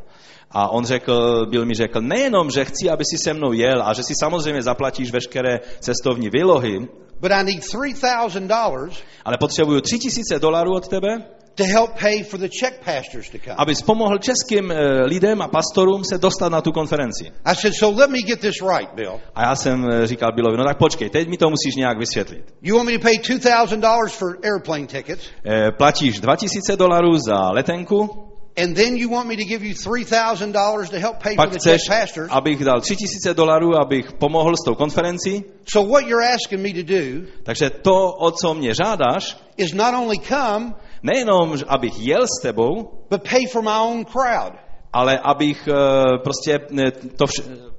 [0.52, 3.94] a on řekl, Bill mi řekl, nejenom, že chci, aby si se mnou jel a
[3.94, 6.88] že si samozřejmě zaplatíš veškeré cestovní výlohy,
[7.20, 8.92] but I need $3,000
[9.26, 11.26] ale potřebuju tři tisíce dolarů od tebe,
[11.60, 13.56] to help pay for the Czech pastors to come.
[13.58, 17.26] abys pomohl českým eh, lidem a pastorům se dostat na tu konferenci.
[17.45, 19.19] I said, So let me get this right, Bill.
[19.36, 22.43] A já jsem eh, říkal Billovi, no tak počkej, teď mi to musíš nějak vysvětlit.
[22.62, 28.26] You want me to pay $2,000 for airplane tickets Eh, Platíš 2000 dolarů za letenku
[28.63, 31.82] and then you want me to give you $3,000 to help pay for the chceš,
[31.89, 32.28] pastors.
[32.32, 35.43] abych dal 3000 dolarů, abych pomohl s tou konferencí.
[35.74, 39.93] So what you're asking me to do Takže to, o co mě žádáš, is not
[39.95, 44.54] only come, nejenom, abych jel s tebou, but pay for my own crowd.
[44.94, 46.60] ale abych eh, prostě
[47.18, 47.70] to vš-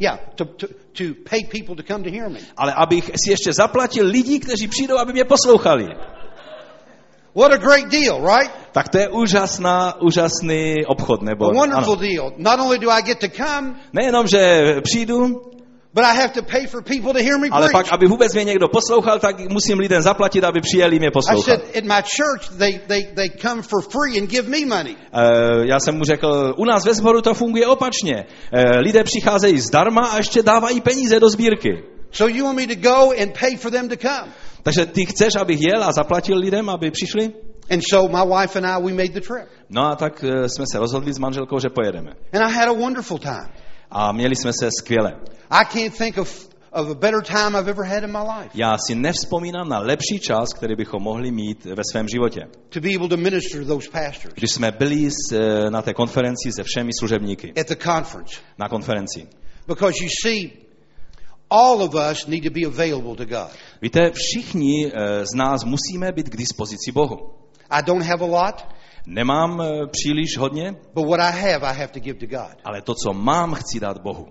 [0.00, 2.38] Yeah, to, to, to pay people to come to hear me.
[2.56, 5.86] ale abych si ještě zaplatil lidí, kteří přijdou, aby mě poslouchali.
[7.34, 8.50] What a great deal, right?
[8.72, 12.02] Tak to je úžasná, úžasný obchod, nebo A wonderful ano.
[12.02, 12.32] deal.
[12.36, 15.42] Not only do I get to come, Nejenom, že přijdu,
[15.98, 18.44] but I have to pay for people to hear me ale pak, aby vůbec mě
[18.44, 21.44] někdo poslouchal, tak musím lidem zaplatit, aby přijeli mě poslouchat.
[21.44, 24.96] said, at my church, they, they, they come for free and give me money.
[25.12, 28.26] Eh, Já jsem mu řekl, u nás ve sboru to funguje opačně.
[28.52, 31.84] Eh, Lidé přicházejí zdarma a ještě dávají peníze do sbírky.
[32.12, 34.32] So you want me to go and pay for them to come?
[34.62, 37.32] Takže ty chceš, abych jel a zaplatil lidem, aby přišli?
[37.70, 39.48] And so my wife and I, we made the trip.
[39.70, 42.10] No a tak eh, jsme se rozhodli s manželkou, že pojedeme.
[42.32, 43.48] And I had a wonderful time.
[43.90, 45.16] A měli jsme se skvěle.
[45.50, 48.50] I can't think of, of a better time I've ever had in my life.
[48.54, 52.40] Já si nevzpomínám na lepší čas, který bychom mohli mít ve svém životě.
[52.68, 56.52] To be able to minister to those pastors Když jsme byli eh, na té konferenci
[56.52, 57.52] se všemi služebníky.
[57.60, 58.40] at the conference.
[58.58, 59.26] Na konferenci.
[59.66, 60.50] Because you see,
[61.50, 63.50] all of us need to be available to God.
[63.82, 67.16] Víte, všichni eh, z nás musíme být k dispozici Bohu.
[67.70, 68.66] I don't have a lot,
[69.06, 72.56] Nemám eh, příliš hodně, but what I have, I have to give to God.
[72.64, 74.26] ale to, co mám, chci dát Bohu.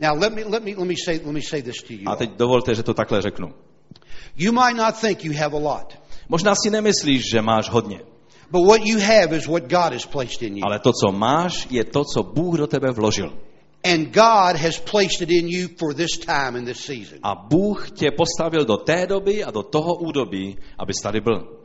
[0.00, 2.08] Now let me let me let me say let me say this to you.
[2.08, 3.48] A teď dovolte, že to takhle řeknu.
[4.36, 8.00] You might not think you have a lot, Možná si nemyslíš, že máš hodně,
[8.50, 10.62] but what you have is what God has placed in you.
[10.64, 13.32] ale to, co máš, je to, co Bůh do tebe vložil.
[13.84, 17.18] And God has placed it in you for this time and this season.
[17.22, 21.59] A Bůh tě postavil do té doby a do toho údobí, abys tady byl.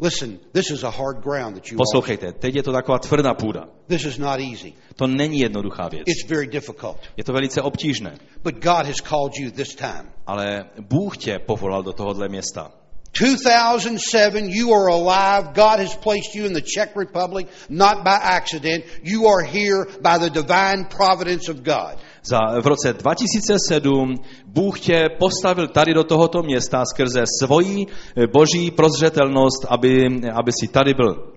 [0.00, 1.76] Listen, this is a hard ground that you.
[1.76, 3.68] Poslouchejte, teď je to taková tvrdá půda.
[3.86, 4.72] This is not easy.
[4.96, 6.02] To není jednoduchá věc.
[6.06, 6.98] It's very difficult.
[7.16, 8.18] Je to velice obtížné.
[8.42, 10.12] But God has called you this time.
[10.26, 12.72] Ale Bůh tě povolal do tohohle města.
[13.12, 15.52] 2007, you are alive.
[15.54, 18.84] God has placed you in the Czech Republic, not by accident.
[19.02, 21.98] You are here by the divine providence of God.
[22.24, 24.14] Za, v roce 2007
[24.46, 30.68] Bůh tě postavil tady do tohoto města skrze svoji eh, boží prozřetelnost, aby, aby si
[30.68, 31.32] tady byl.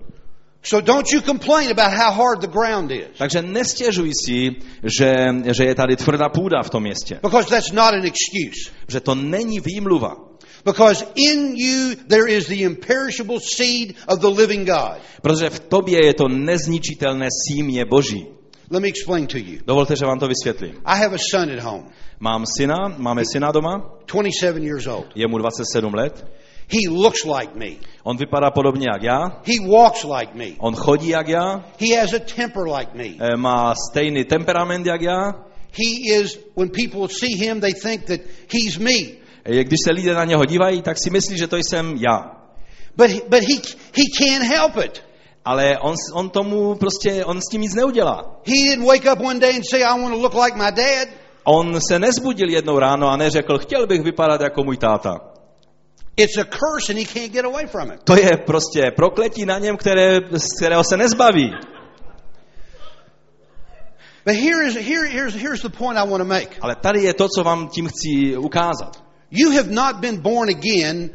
[0.62, 3.06] So don't you complain about how hard the ground is.
[3.18, 4.50] Takže nestěžuj si,
[4.98, 5.14] že,
[5.56, 7.18] že je tady tvrdá půda v tom městě.
[7.22, 8.70] Because that's not an excuse.
[8.88, 10.16] Že to není výmluva.
[10.64, 14.98] Because in you there is the imperishable seed of the living God.
[15.22, 18.35] Protože v tobě je to nezničitelné símě boží.
[18.70, 19.58] Let me explain to you.
[19.66, 20.74] Dovolte, že vám to vysvětlím.
[20.84, 21.84] I have a son at home,
[22.20, 25.06] Mám syna, máme syna doma, 27 years old.
[25.14, 26.26] je mu 27 let.
[26.68, 27.66] He looks like me.
[28.02, 30.46] On vypadá podobně jak já, He walks like me.
[30.58, 33.04] on chodí jak já, He has a temper like me.
[33.20, 35.32] eh, má stejný temperament jak já.
[35.72, 38.20] He is, when people see him, they think that
[38.52, 38.92] he's me.
[39.44, 42.32] Eh, Když se lidé na něho dívají, tak si myslí, že to jsem já.
[42.96, 43.54] But, he- but he,
[43.92, 45.02] he can't help it.
[45.46, 48.40] Ale on, on tomu prostě, on s tím nic neudělá.
[48.46, 51.08] He didn't wake up one day and say, I want to look like my dad.
[51.44, 55.20] On se nezbudil jednou ráno a neřekl, chtěl bych vypadat jako můj táta.
[56.16, 58.02] It's a curse and he can't get away from it.
[58.04, 61.50] To je prostě prokletí na něm, které, z kterého se nezbaví.
[64.24, 66.56] But here is, here, here's, here's the point I want to make.
[66.60, 69.04] Ale tady je to, co vám tím chci ukázat.
[69.30, 71.10] You have not been born again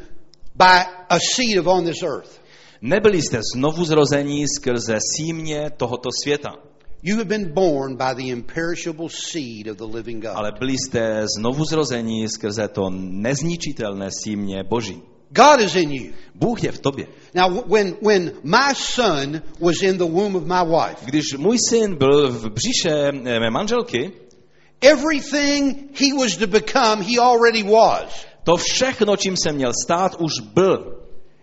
[0.54, 2.41] by a seed of on this earth.
[2.82, 6.50] Nebyli jste znovu zrození skrze símě tohoto světa,
[7.04, 10.32] You have been born by the imperishable seed of the living God.
[10.34, 15.02] ale byli jste znovu zrození skrze to nezničitelné símě Boží.
[15.30, 16.12] God is in you.
[16.34, 17.06] Bůh je v tobě.
[17.34, 21.96] Now, when, when my son was in the womb of my wife, Když můj syn
[21.96, 24.12] byl v břiše eh, mé manželky,
[24.80, 28.26] everything he was to become, he already was.
[28.44, 31.01] to všechno, čím se měl stát, už byl.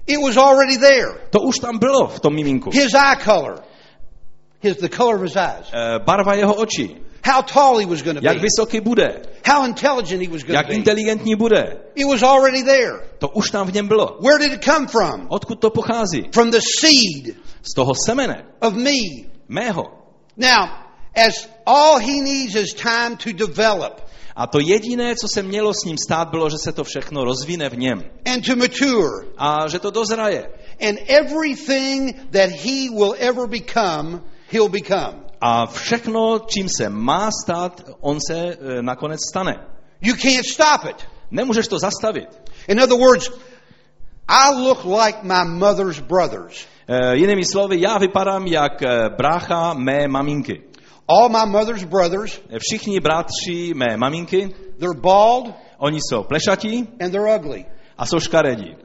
[0.09, 1.13] It was already there.
[1.29, 2.69] To už tam bylo v tom miminku.
[2.71, 3.61] His eye color,
[4.61, 8.17] his, the color of his eyes, Eh, Barva jeho očí, how tall he was going
[8.19, 10.75] to jak be, vysoký bude, how intelligent he was going jak to be.
[10.75, 11.77] inteligentní bude.
[11.95, 12.99] It was already there.
[13.19, 14.17] To už tam v něm bylo.
[14.21, 15.27] Where did it come from?
[15.29, 16.29] Odkud to pochází?
[16.33, 19.27] From the seed Z toho semene, of me.
[19.47, 19.83] mého.
[20.37, 20.69] Now,
[21.15, 24.01] as all he needs is time to develop
[24.35, 27.69] A to jediné, co se mělo s ním stát, bylo, že se to všechno rozvine
[27.69, 28.03] v něm.
[28.25, 29.27] and to mature.
[29.37, 30.49] A že to dozraje.
[30.89, 35.13] And everything that he will ever become, he'll become.
[35.41, 39.53] A všechno, čím se má stát, on se e, nakonec stane.
[40.01, 41.07] You can't stop it.
[41.31, 42.27] Nemůžeš to zastavit.
[42.67, 43.31] In other words,
[44.27, 46.65] I look like my mother's brothers.
[46.87, 50.61] Eh, Jinými slovy, já vypadám jak eh, brácha mé maminky.
[51.09, 57.35] All my mother's brothers, Všichni bratři mé maminky, they're bald oni jsou plešatí and they're
[57.35, 57.65] ugly.
[57.97, 58.75] a jsou škaredí.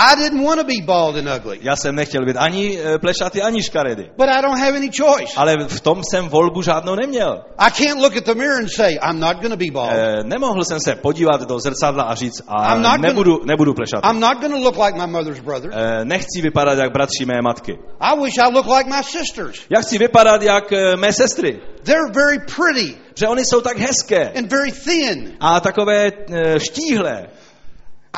[0.00, 3.42] I didn't want to be bald and ugly, Já jsem nechtěl být ani eh, plešatý,
[3.42, 4.02] ani škaredý.
[4.16, 5.32] but I don't have any choice.
[5.36, 7.42] Ale v tom jsem volbu žádnou neměl.
[7.58, 9.90] I can't look at the mirror and say, I'm not going to be bald.
[9.92, 13.74] Eh, Nemohl jsem se podívat do zrcadla a říct, a I'm not gonna- nebudu, nebudu
[13.74, 14.08] plešatý.
[14.08, 15.74] I'm not going to look like my mother's brothers.
[15.76, 17.78] Eh, Nechci vypadat jak bratři mé matky.
[18.00, 19.60] I wish I looked like my sisters.
[19.70, 20.64] Já chci vypadat jak
[20.96, 21.60] mé sestry.
[21.82, 25.32] They're very pretty Že oni jsou tak hezké and very thin.
[25.40, 27.26] a takové eh, štíhlé.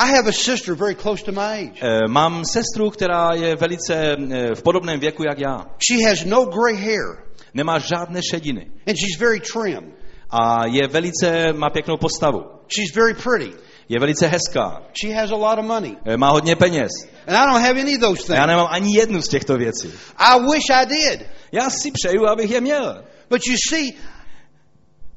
[0.03, 1.79] I have a sister very close to my age.
[1.83, 5.67] Eh, Mám sestru, která je velice eh, v podobném věku jak já.
[5.91, 7.17] She has no gray hair
[7.55, 8.67] Nemá žádné šediny.
[8.87, 9.93] and she's very trim.
[10.31, 12.41] A je velice, má pěknou postavu.
[12.77, 13.53] She's very pretty.
[13.89, 14.83] Je velice hezká.
[15.01, 15.97] She has a lot of money.
[16.07, 16.91] Eh, Má hodně peněz.
[17.27, 18.47] And I don't have any of those A já things.
[18.49, 19.91] nemám ani jednu z těchto věcí.
[20.17, 21.27] I wish I did.
[21.53, 23.05] Já si přeju, abych je měl.
[23.31, 23.91] But you see,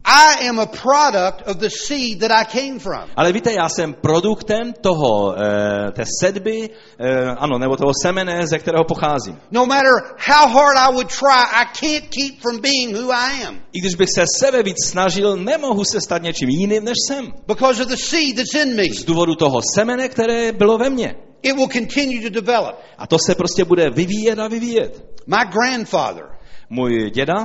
[0.05, 3.09] I am a product of the seed that I came from.
[3.15, 8.59] Ale víte, já jsem produktem toho, eh, té sedby, eh, ano, nebo toho semene, ze
[8.59, 9.39] kterého pocházím.
[9.51, 13.55] No matter how hard I would try, I can't keep from being who I am
[13.73, 17.33] I když bych se sebe víc snažil, nemohu se stát něčím jiným, než jsem.
[17.47, 18.83] because of the seed that's in me.
[18.95, 21.15] Z důvodu toho semene, které bylo ve mně.
[21.41, 22.75] It will continue to develop.
[22.97, 25.05] A to se prostě bude vyvíjet a vyvíjet.
[25.27, 26.23] My grandfather
[26.69, 27.35] Můj děda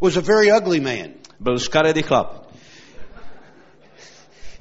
[0.00, 1.25] was a very ugly man.
[1.40, 2.46] Byl škaredý chlap.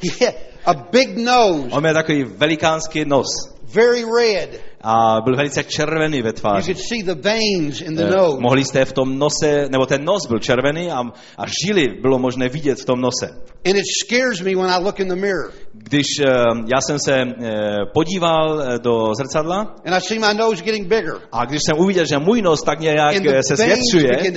[0.04, 0.36] He had
[0.66, 3.26] a big nose, On měl takový velikánský nos
[3.64, 4.62] very red.
[4.82, 6.74] a byl velice červený ve You tváři.
[6.76, 8.38] could see the veins in the Eh, nose.
[8.40, 11.00] Mohli jste v tom nose, nebo ten nos byl červený a,
[11.38, 13.28] a žily bylo možné vidět v tom nose.
[13.66, 15.52] And it scares me when I look in the mirror
[15.90, 16.32] Když eh,
[16.74, 21.14] já jsem se eh, podíval eh, do zrcadla and I see my nose getting bigger.
[21.32, 23.16] a když jsem uviděl, že můj nos tak nějak
[23.48, 24.32] se zvětšuje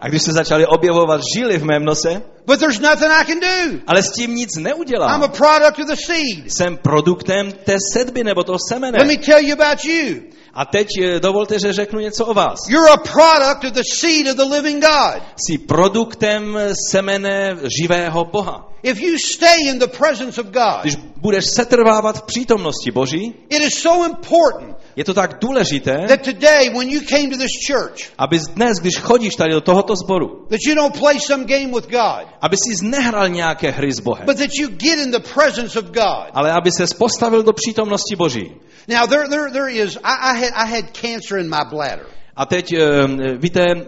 [0.00, 3.80] a když se začaly objevovat žily v mém nose, But there's nothing I can do.
[3.86, 5.20] ale s tím nic I'm a neudělám.
[5.20, 6.52] product of the seed.
[6.52, 8.98] Jsem produktem té sedby nebo toho semene.
[8.98, 10.20] Let me tell you about you.
[10.54, 12.58] A teď eh, dovolte, že řeknu něco o vás.
[12.68, 15.22] You're a product of the seed of the living God.
[15.36, 16.58] Jsi produktem
[16.90, 18.68] semene živého Boha.
[18.82, 23.62] If you stay in the presence of God, Když budeš setrvávat v přítomnosti Boží, it
[23.62, 28.12] is so important je to tak důležité, that today, when you came to this church,
[28.18, 31.90] aby dnes, když chodíš tady do tohoto sboru, that you don't play some game with
[31.90, 35.78] God, aby si nehrál nějaké hry s Bohem, but that you get in the presence
[35.78, 36.30] of God.
[36.34, 38.54] ale aby se postavil do přítomnosti Boží.
[38.88, 42.06] Now, there, there, there is, I, I, had, I had cancer in my bladder.
[42.36, 43.84] A teď, eh, víte, eh,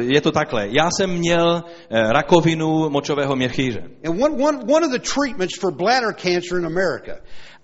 [0.00, 0.68] je to takhle.
[0.70, 3.82] Já jsem měl eh, rakovinu močového měchýře.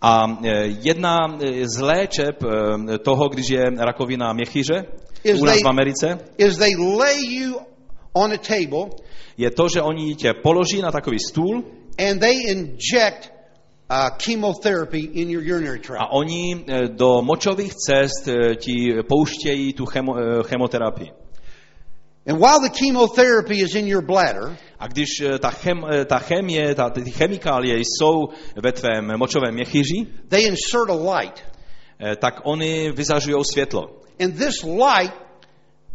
[0.02, 4.84] A eh, jedna eh, z léčeb eh, toho, když je rakovina měchýře
[5.24, 7.54] Is u nás v Americe, is they lay you
[8.12, 8.90] on a table
[9.36, 11.64] je to, že oni tě položí na takový stůl
[12.10, 13.32] and they inject
[13.90, 16.00] uh, chemotherapy in your urinary tract.
[16.00, 21.21] a oni do močových cest ti pouštějí tu chemo, chemoterapii.
[22.26, 26.18] And while the chemotherapy is in your bladder, A když eh, ta, chem, eh, ta
[26.18, 28.28] chemie, ta, ty chemikálie jsou
[28.64, 31.44] ve tvém močovém měchýři, they insert a light.
[31.98, 34.00] eh, tak oni vyzařují světlo.
[34.20, 35.14] And this light,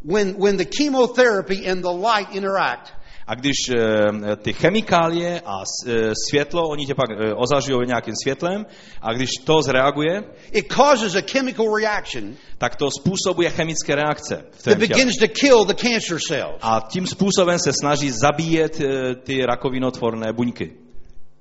[0.03, 2.93] when, when the chemotherapy and the light interact,
[3.27, 8.65] A když eh, ty chemikálie a eh, světlo, oni tě pak eh, ozařují nějakým světlem,
[9.01, 14.63] a když to zreaguje, it causes a chemical reaction tak to způsobuje chemické reakce v
[14.63, 16.57] that begins to kill the cancer cells.
[16.61, 18.81] A tím způsobem se snaží zabíjet
[19.23, 20.73] ty rakovinotvorné buňky.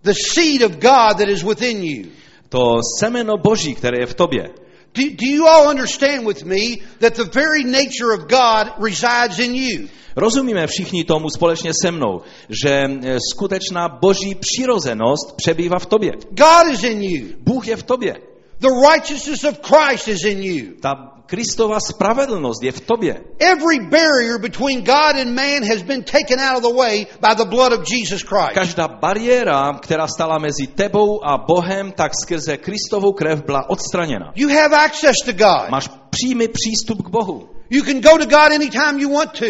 [0.02, 2.10] The seed of God that is within you.
[2.48, 4.48] To semeno Boží, které je v tobě,
[4.96, 9.54] Do, do you all understand with me that the very nature of God resides in
[9.54, 9.88] you?
[10.16, 12.20] Rozumíme všichni tomu společně se mnou,
[12.64, 16.12] že eh, skutečná boží přirozenost přebývá v tobě.
[16.30, 17.26] God is in you.
[17.38, 18.14] Bůh je v tobě.
[18.60, 20.74] The righteousness of Christ is in you.
[20.80, 23.20] Ta Kristova spravedlnost je v tobě.
[23.38, 27.44] Every barrier between God and man has been taken out of the way by the
[27.44, 28.54] blood of Jesus Christ.
[28.54, 34.32] Každá bariéra, která stala mezi tebou a Bohem, tak skrze Kristovou krev byla odstraněna.
[34.34, 35.70] You have access to God.
[35.70, 37.48] Máš přímý přístup k Bohu.
[37.70, 39.46] You can go to God anytime you want to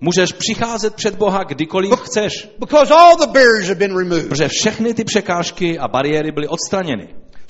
[0.00, 4.28] Můžeš přicházet před Boha kdykoliv chceš, because all the barriers have been removed.
[4.28, 7.08] protože všechny ty překážky a bariéry byly odstraněny.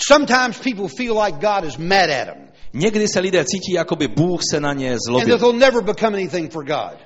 [0.09, 4.09] Sometimes people feel like God is mad at them Někdy se lidé cítí, jako by
[4.09, 5.39] Bůh se na ně zlobil.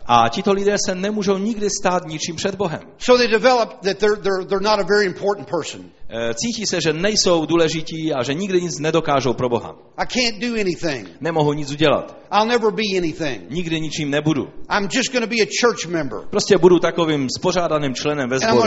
[0.07, 2.81] A tito lidé se nemůžou nikdy stát ničím před Bohem.
[2.99, 5.91] So they develop that they're, they're, they're not a very important person.
[6.15, 9.77] Eh, cítí se, že nejsou důležití a že nikdy nic nedokážou pro Boha.
[9.97, 11.09] I can't do anything.
[11.21, 12.19] Nemohu nic udělat.
[12.33, 13.51] I'll never be anything.
[13.51, 14.49] Nikdy ničím nebudu.
[14.71, 16.19] I'm just going to be a church member.
[16.31, 18.63] Prostě budu takovým spořádaným členem ve sboru.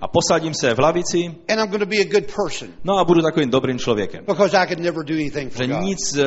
[0.00, 2.68] A posadím se v lavici, And I'm going to be a good person.
[2.84, 4.24] no a budu takovým dobrým člověkem.
[4.24, 5.82] Because I could never do anything for Že God.
[5.82, 6.24] nic eh,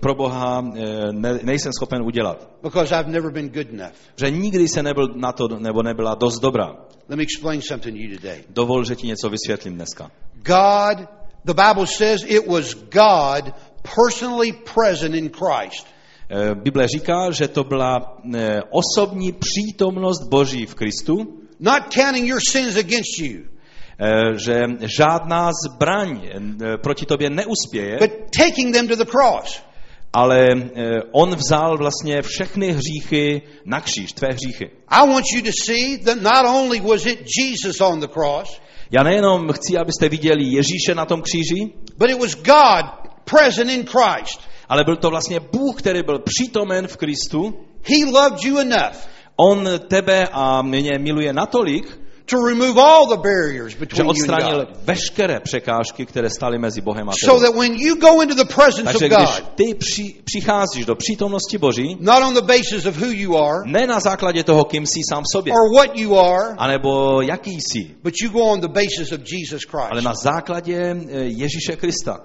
[0.00, 2.48] pro Boha eh, ne, nejsem schopen udělat.
[2.62, 3.94] Because I've never been good enough.
[4.16, 6.76] Že nikdy se nebyl na to, nebo nebyla dost dobrá.
[7.08, 8.44] Let me explain something to you today.
[8.48, 10.10] Dovol, že ti něco vysvětlím dneska.
[10.34, 11.08] God,
[11.44, 15.86] the Bible says it was God personally present in Christ.
[16.30, 22.40] Eh, Bible říká, že to byla eh, osobní přítomnost Boží v Kristu, Not counting your
[22.50, 23.40] sins against you,
[23.98, 24.62] eh, že
[24.98, 26.28] žádná zbraň
[26.82, 29.62] proti tobě neuspěje, but taking them to the cross.
[30.12, 30.48] ale
[31.12, 34.70] on vzal vlastně všechny hříchy na kříž, tvé hříchy.
[34.88, 39.02] I want you to see that not only was it Jesus on the cross, Já
[39.02, 42.86] nejenom chci, abyste viděli Ježíše na tom kříži, but it was God
[43.24, 44.40] present in Christ.
[44.68, 47.54] ale byl to vlastně Bůh, který byl přítomen v Kristu.
[47.84, 48.96] He loved you enough
[49.36, 54.18] On tebe a mě miluje natolik, to remove all the barriers že between you and
[54.18, 57.46] odstranil veškeré překážky, které stály mezi Bohem a So tebou.
[57.46, 61.96] that when you go into the presence Takže když ty při, přicházíš do přítomnosti Boží,
[62.00, 65.22] not on the basis of who you are ne na základě toho, kým jsi sám
[65.22, 69.12] v sobě, or what you are, anebo jaký jsi, but you go on the basis
[69.12, 70.04] of Jesus ale Christ.
[70.04, 72.20] na základě eh, Ježíše Krista.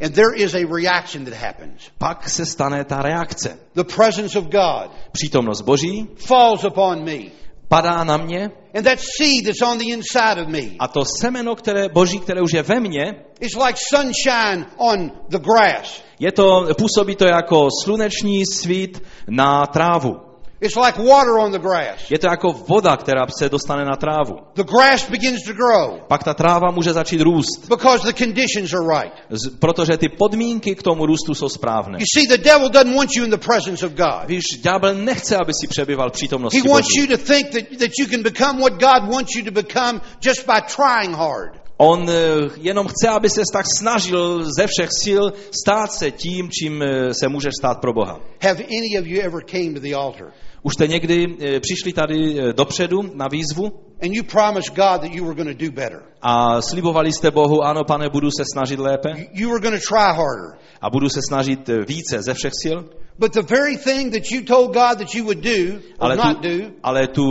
[0.00, 1.80] And there is a reaction that happens.
[1.98, 3.58] Pak se stane ta reakce.
[3.74, 7.43] The presence of God Přítomnost Boží falls upon me.
[7.68, 11.54] Padá na mě And that seed that's on the inside of me a to semeno
[11.56, 16.02] které, Boží, které už je ve mně, is like sunshine on the grass.
[16.18, 20.33] je to, působí to jako sluneční svít na trávu.
[20.60, 22.10] It's like water on the grass.
[22.10, 24.34] Je to jako voda, která se dostane na trávu.
[24.54, 29.02] The grass begins to grow Pak ta tráva může začít růst, because the conditions are
[29.02, 29.12] right.
[29.30, 31.98] z- protože ty podmínky k tomu růstu jsou správné.
[31.98, 34.26] You see, the devil doesn't want you in the presence of God.
[34.26, 37.00] Víš, ďábel nechce, aby si přebyval v přítomnosti He wants Boží.
[37.10, 40.46] you to think that, that you can become what God wants you to become just
[40.46, 41.63] by trying hard.
[41.76, 42.14] On eh,
[42.56, 45.24] jenom chce, aby se tak snažil ze všech sil
[45.62, 48.20] stát se tím, čím eh, se může stát pro Boha.
[48.42, 50.32] Have any of you ever came to the altar
[50.66, 53.64] Už jste někdy eh, přišli tady eh, dopředu na výzvu
[54.02, 56.02] and you promised God that you were going to do better?
[56.22, 60.06] a slibovali jste Bohu, ano pane, budu se snažit lépe You- were going to try
[60.16, 60.58] harder.
[60.80, 62.78] a budu se snažit eh, více ze všech sil,
[63.18, 66.48] But the very thing that you told God that you would do ale, not tu,
[66.48, 67.24] do, ale tu,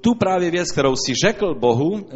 [0.00, 2.06] tu právě věc, kterou si řekl Bohu,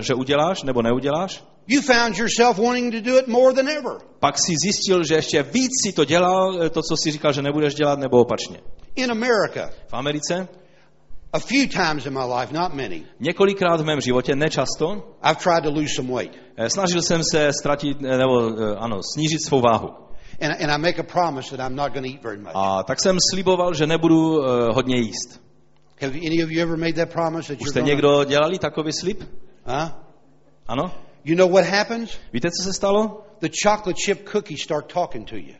[0.00, 3.92] že uděláš nebo neuděláš, you found yourself wanting to do it more than ever.
[4.20, 7.74] pak si zjistil, že ještě víc si to dělal, to, co si říkal, že nebudeš
[7.74, 8.56] dělat, nebo opačně.
[8.96, 10.48] In America, V Americe
[11.32, 15.62] a few times in my life, not many, několikrát v mém životě, nečasto, I've tried
[15.64, 16.36] to lose some weight.
[16.56, 19.88] eh, snažil jsem se ztratit, eh, nebo eh, ano, snížit svou váhu.
[20.40, 22.52] And, and I make a promise that I'm not going to eat very much.
[22.54, 25.40] A tak jsem sliboval, že nebudu uh, hodně jíst.
[26.00, 28.92] Have any of you ever made that promise that Už jste gonna, někdo dělali takový
[28.92, 29.20] slib?
[29.64, 29.88] Huh?
[30.66, 30.90] Ano?
[31.24, 32.18] You know what happens?
[32.32, 33.24] Víte, co se stalo?
[33.40, 35.54] The chocolate chip cookies start talking to you.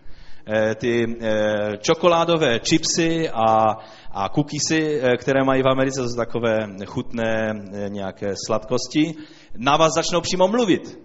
[0.47, 3.77] Eh, ty eh, čokoládové chipsy a,
[4.13, 7.55] a cookiesy, eh, které mají v Americe, jsou takové chutné
[7.89, 9.15] nějaké sladkosti,
[9.57, 10.99] na vás začnou přímo mluvit.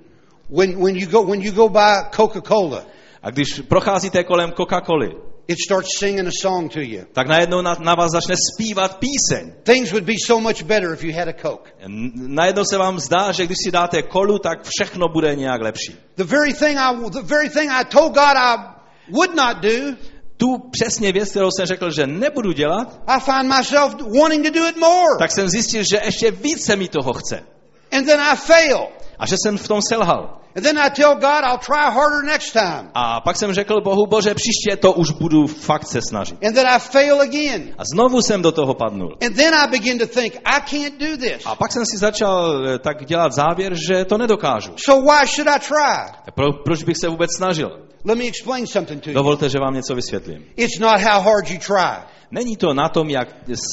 [0.50, 2.82] When, when, you go, when you go buy Coca-Cola,
[3.22, 5.12] A když procházíte kolem Coca-Coly,
[5.48, 7.02] it starts singing a song to you.
[7.14, 9.54] tak najednou na, na vás začne zpívat píseň.
[9.64, 11.72] Things would be so much better if you had a Coke.
[12.16, 15.96] Najednou se vám zdá, že když si dáte kolu, tak všechno bude nějak lepší.
[16.18, 18.77] The very thing I, the very thing I told God I
[19.10, 19.96] would not do,
[20.38, 24.68] Tu přesně věc, kterou jsem řekl, že nebudu dělat, I find myself wanting to do
[24.70, 25.18] it more.
[25.20, 27.44] tak jsem zjistil, že ještě více mi toho chce.
[27.92, 28.88] And then I fail.
[29.20, 30.38] A že jsem v tom selhal.
[30.56, 32.90] And then I tell God I'll try harder next time.
[32.94, 36.46] A pak jsem řekl Bohu, bože, příště to už budu fakt se snažit.
[36.46, 37.76] And then I fail again.
[37.78, 39.18] A znovu jsem do toho padnul.
[39.26, 41.46] And then I begin to think, I can't do this.
[41.46, 44.74] A pak jsem si začal eh, tak dělat závěr, že to nedokážu.
[44.86, 46.32] So why should I try?
[46.36, 47.87] Pro, proč bych se vůbec snažil?
[48.08, 49.14] Let me explain something to you.
[49.14, 50.46] Dovolte, že vám něco vysvětlím.
[50.56, 52.08] It's not how hard you try.
[52.32, 53.28] Není to na tom, jak,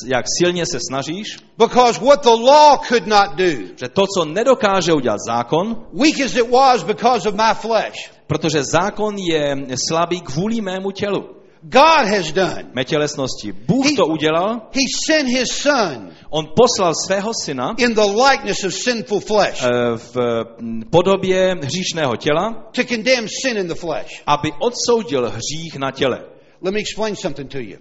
[0.07, 4.92] jak silně se snažíš, Because what the law could not do, že to, co nedokáže
[4.92, 9.57] udělat zákon, weak as it was because of my flesh, protože zákon je
[9.88, 11.25] slabý kvůli mému tělu,
[11.68, 12.64] God has done.
[12.85, 13.53] tělesnosti.
[13.53, 18.74] Bůh to udělal, He sent his son on poslal svého syna in the likeness of
[18.74, 20.45] sinful flesh eh, v
[20.91, 24.22] podobě hříšného těla, to condemn sin in the flesh.
[24.26, 26.24] aby odsoudil hřích na těle.
[26.62, 27.76] Let me explain something to you.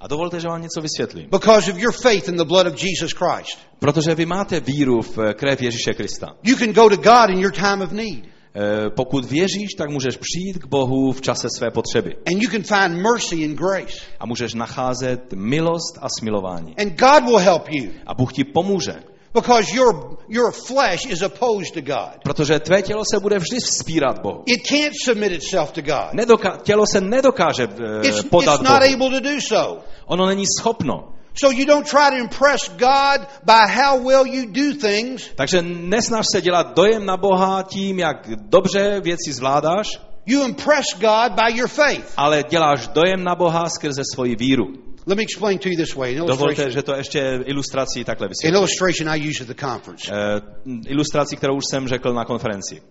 [0.00, 1.28] A dovolte, že vám něco vysvětlím.
[1.30, 3.58] Because of your faith in the blood of Jesus Christ.
[3.78, 6.26] Protože vy máte víru v eh, krev Ježíše Krista.
[6.42, 8.31] You can go to God in your time of need.
[8.54, 12.16] Eh, Pokud věříš, tak můžeš přijít k Bohu v čase své potřeby.
[12.26, 13.96] And you can find mercy and grace.
[14.20, 16.74] A můžeš nacházet milost a smilování.
[16.78, 17.90] And God will help you.
[18.06, 18.94] A Bůh ti pomůže.
[19.34, 22.22] Because your, your flesh is opposed to God.
[22.24, 24.42] Protože tvé tělo se bude vždy vzpírat Bohu.
[24.46, 26.12] It can't submit itself to God.
[26.12, 27.62] Nedoka- tělo se nedokáže
[28.02, 28.94] eh, It's, podat it's not Bohu.
[29.06, 29.78] able to do so.
[30.06, 31.08] Ono není schopno.
[31.34, 35.28] So you don't try to impress God by how well you do things.
[35.34, 39.86] Takže nesnaž se dělat dojem na Boha tím, jak dobře věci zvládáš,
[40.26, 42.12] You impress God by your faith.
[42.16, 44.64] ale děláš dojem na Boha skrze svoji víru.
[45.06, 46.14] Let me explain to you this way.
[46.14, 48.54] Dovolte, že to ještě ilustrací takhle an vysvětlím.
[48.58, 50.12] illustration I use at the conference.
[50.12, 50.40] Eh,
[50.86, 52.82] Ilustrací, kterou už jsem řekl na konferenci.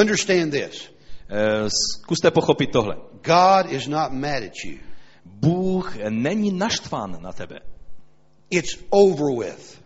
[0.00, 0.90] Understand this.
[1.30, 2.94] Eh, Zkuste pochopit tohle.
[3.22, 4.78] God is not mad at you.
[5.40, 7.60] Bůh není naštván na tebe.
[8.50, 9.80] It's over with.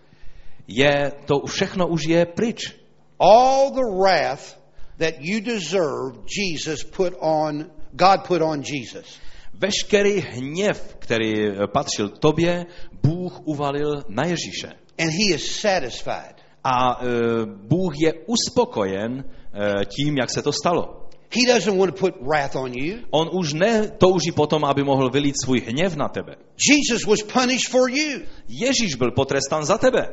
[0.68, 2.76] Je, to všechno už je pryč.
[3.18, 4.58] All the wrath
[4.98, 9.18] that you deserve, Jesus put on, God put on Jesus.
[9.54, 11.32] Veškerý hněv, který
[11.72, 12.66] patřil tobě,
[13.02, 14.68] Bůh uvalil na Ježíše.
[14.98, 16.34] And he is satisfied.
[16.64, 17.06] A e,
[17.46, 21.03] Bůh je uspokojen e, tím, jak se to stalo.
[21.34, 22.98] He doesn't want to put wrath on you.
[23.10, 26.36] On už netouží potom, aby mohl vylít svůj hněv na tebe.
[26.70, 28.20] Jesus was punished for you.
[28.48, 30.08] Ježíš byl potrestán za tebe.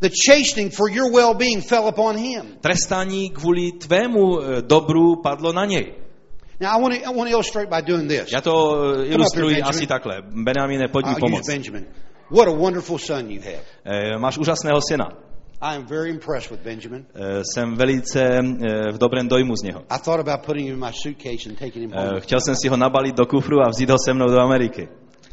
[0.00, 2.58] The chastening for your well-being fell upon him.
[2.60, 5.94] Trestání kvůli tvému e, dobru padlo na něj.
[6.60, 8.32] Now I want to, I want to illustrate by doing this.
[8.32, 10.22] Já to e, ilustruji asi takhle.
[10.22, 11.46] Benjamine, pojď mi use pomoct.
[11.46, 11.86] Benjamin.
[12.30, 13.62] What a wonderful son you have.
[13.84, 15.08] E, Máš úžasného syna.
[15.62, 17.06] I am very impressed with Benjamin.
[17.14, 18.42] E, Jsem velice e,
[18.92, 19.80] v dobrém dojmu z něho.
[19.80, 22.16] I thought about putting him in my suitcase and taking him home.
[22.16, 24.88] E, Chtěl jsem si ho nabalit do kufru a vzít ho se mnou do Ameriky.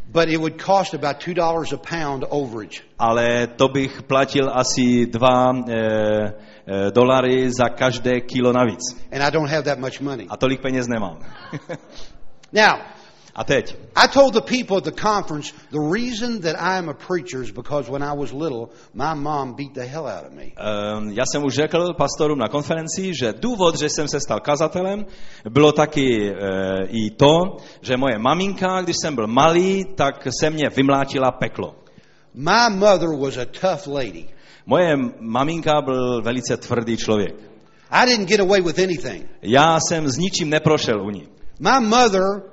[0.07, 2.81] But it would cost about two dollars a pound overage.
[2.99, 5.53] ale to bych platil asi dva
[6.93, 8.79] dolary za každé kilo navíc.
[9.11, 10.27] And I don't have that much money.
[10.29, 11.19] A tolik peněz nemám.
[12.51, 12.79] Now,
[13.35, 16.93] A teď, I told the people at the conference the reason that I am a
[16.93, 20.43] preacher is because when I was little, my mom beat the hell out of me.
[20.43, 25.05] um, já jsem už řekl pastorům na konferenci, že důvod, že jsem se stal kazatelem,
[25.49, 26.35] bylo taky e,
[26.87, 31.75] i to, že moje maminka, když jsem byl malý, tak se mě vymlátila peklo.
[32.33, 34.25] My mother was a tough lady.
[34.65, 37.35] Moje maminka byl velice tvrdý člověk.
[37.89, 39.25] I didn't get away with anything.
[39.41, 41.27] Já jsem s ničím neprošel u ní.
[41.59, 42.52] My mother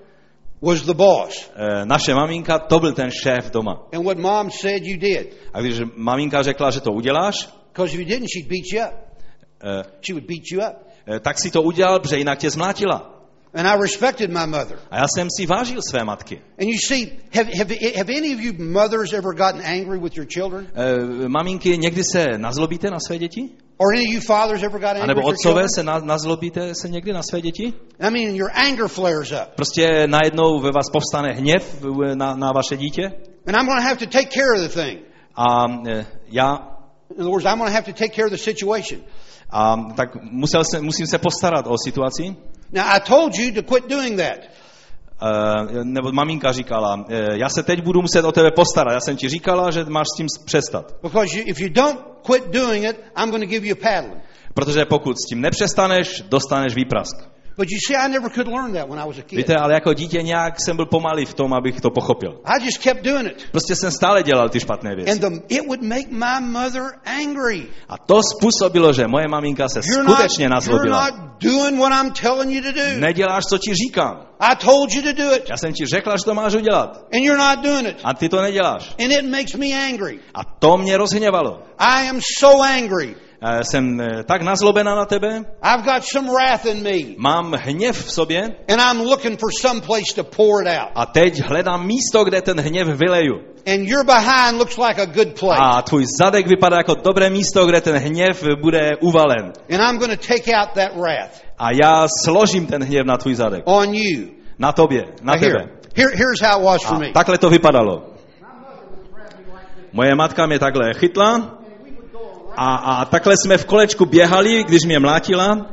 [0.62, 1.50] was the boss.
[1.56, 3.86] E, naše maminka, to byl ten šéf doma.
[3.92, 5.36] And what mom said, you did.
[5.52, 8.94] A když maminka řekla, že to uděláš, Because if you didn't, she'd beat you up.
[9.64, 10.76] e, She would beat you up.
[11.06, 13.16] Eh, tak si to udělal, protože jinak tě zmlátila.
[13.54, 14.78] And I respected my mother.
[14.90, 16.36] A já jsem si vážil své matky.
[16.58, 20.26] And you see, have, have, have any of you mothers ever gotten angry with your
[20.34, 20.66] children?
[20.74, 23.40] E, maminky, někdy se nazlobíte na své děti?
[23.80, 27.12] Or any of you fathers ever got angry nebo otcové se na, nazlobíte se někdy
[27.12, 27.72] na své děti?
[28.00, 29.54] I mean, your anger flares up.
[29.56, 33.02] Prostě najednou ve vás povstane hněv na, na vaše dítě?
[33.46, 34.98] And I'm going to have to take care of the thing.
[35.36, 36.70] A e, já
[37.10, 39.00] In other words, I'm going to have to take care of the situation.
[39.50, 42.36] a, tak musel se, musím se postarat o situaci.
[42.72, 44.38] Now, I told you to quit doing that.
[45.22, 48.94] E, nebo maminka říkala, e, já se teď budu muset o tebe postarat.
[48.94, 50.94] Já jsem ti říkala, že máš s tím přestat.
[54.54, 57.30] Protože pokud s tím nepřestaneš, dostaneš výprask.
[57.60, 59.36] But you see, I never could learn that when I was a kid.
[59.36, 62.40] Víte, ale jako dítě nějak jsem byl pomalý v tom, abych to pochopil.
[62.44, 63.50] I just kept doing it.
[63.50, 65.10] Prostě jsem stále dělal ty špatné věci.
[65.12, 67.66] And the, it would make my mother angry.
[67.88, 71.04] A to způsobilo, že moje maminka se You're not, skutečně you're nazlobila.
[71.10, 73.00] not doing what I'm telling you to do.
[73.00, 74.26] Neděláš, co ti říkám.
[74.40, 76.96] I told you to do it, Já jsem ti řekla, že to máš udělat.
[77.12, 77.96] and you're not doing it.
[78.04, 78.94] A ty to neděláš.
[79.04, 80.20] And it makes me angry.
[80.34, 81.62] A to mě rozhněvalo.
[81.78, 83.16] I am so angry.
[83.42, 85.28] E, Jsem e, tak nazlobená na tebe,
[85.62, 89.80] I've got some wrath in me, mám hněv v sobě and I'm looking for some
[89.80, 90.88] place to pour it out.
[90.94, 93.34] a teď hledám místo, kde ten hněv vyleju.
[93.66, 95.60] And your behind looks like a good place.
[95.62, 99.52] A tvůj zadek vypadá jako dobré místo, kde ten hněv bude uvalen.
[99.72, 103.34] And I'm going to take out that wrath A já složím ten hněv na tvůj
[103.34, 103.62] zadek.
[103.64, 104.26] on you.
[104.58, 105.52] Na tobě, na Now tebe.
[105.58, 107.12] here, here, here's how it was for me.
[107.12, 108.02] takhle to vypadalo.
[109.92, 111.59] Moje matka mě takhle chytla
[112.60, 115.66] a, a takhle jsme v kolečku běhali, když mě mlátila.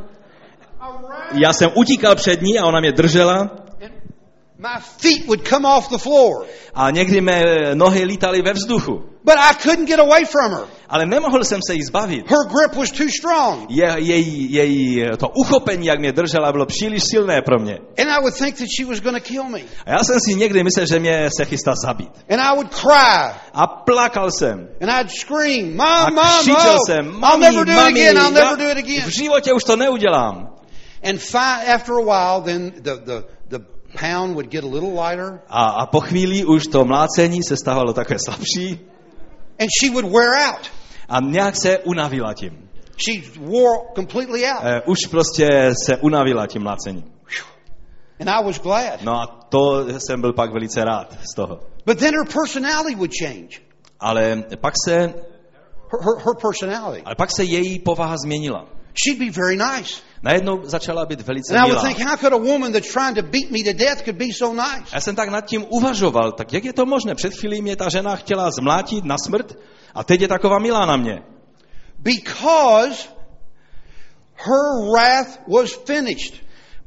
[1.34, 3.50] Já jsem utíkal před ní a ona mě držela
[4.60, 6.46] My feet would come off the floor.
[6.74, 7.44] A někdy mé
[7.74, 9.04] nohy lítaly ve vzduchu.
[9.24, 10.66] But I couldn't get away from her.
[10.90, 12.30] Ale nemohl jsem se jí zbavit.
[12.30, 13.66] Her grip was too strong.
[13.70, 17.78] Je, její, její, to uchopení, jak mě držela, bylo příliš silné pro mě.
[17.98, 19.60] And I would think that she was going to kill me.
[19.86, 22.12] A já jsem si někdy myslel, že mě se chystá zabít.
[22.30, 23.34] And I would cry.
[23.54, 24.70] A plakal jsem.
[24.82, 28.10] And I'd scream, A Mom, Mom, křičel Mom, jsem, I'll mami, never do it mami,
[28.10, 29.02] again, I'll never do it again.
[29.02, 30.48] v životě už to neudělám.
[31.04, 35.40] And fi- after a while, then the, the, the pound would get a little lighter
[35.50, 38.80] A, a po chvíli už to mlácení se stávalo takové slabší
[39.60, 40.72] and she would wear out.
[41.10, 42.70] a nějak se unavila tím.
[43.06, 44.64] She wore completely out.
[44.64, 47.04] E, už prostě se unavila tím mlácením.
[48.20, 49.02] And I was glad.
[49.02, 51.60] No a to jsem byl pak velice rád z toho.
[51.86, 53.62] But then her personality would change.
[54.00, 55.14] Ale pak se, Her,
[56.02, 57.02] her, her personality.
[57.06, 58.66] ale pak se její povaha změnila.
[59.04, 60.02] She'd be very nice.
[60.24, 61.88] Najednou začala být velice And I would milá.
[61.94, 64.56] think, how could a woman that's trying to beat me to death could be so
[64.64, 64.90] nice?
[64.94, 67.16] Já jsem tak nad tím uvažoval, tak jak je to možné?
[67.16, 69.58] Před chvílí mě ta žena chtěla zmlátit na smrt
[69.96, 71.22] a teď je taková milá na mě.
[72.00, 73.08] Because
[74.36, 76.34] her wrath was finished.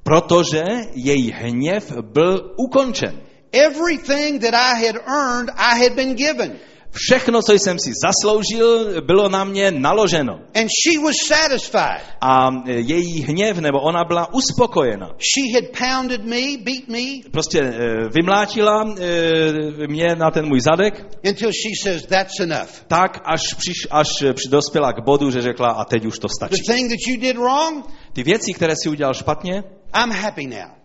[0.03, 0.63] Protože
[0.95, 3.21] její hněv byl ukončen.
[3.53, 6.59] Everything that I had earned, I had been given.
[6.93, 10.33] Všechno, co jsem si zasloužil, bylo na mě naloženo.
[10.55, 12.03] And she was satisfied.
[12.21, 15.07] A e, její hněv, nebo ona byla uspokojena.
[15.07, 21.07] She had pounded me, beat me, Prostě e, vymlátila e, mě na ten můj zadek,
[21.29, 22.71] until she says, that's enough.
[22.89, 24.09] tak až, přiš, až
[24.49, 26.63] dospěla k bodu, že řekla, a teď už to The stačí.
[26.67, 29.63] thing that you did wrong, Ty věci, které si udělal špatně,
[30.03, 30.80] I'm happy now.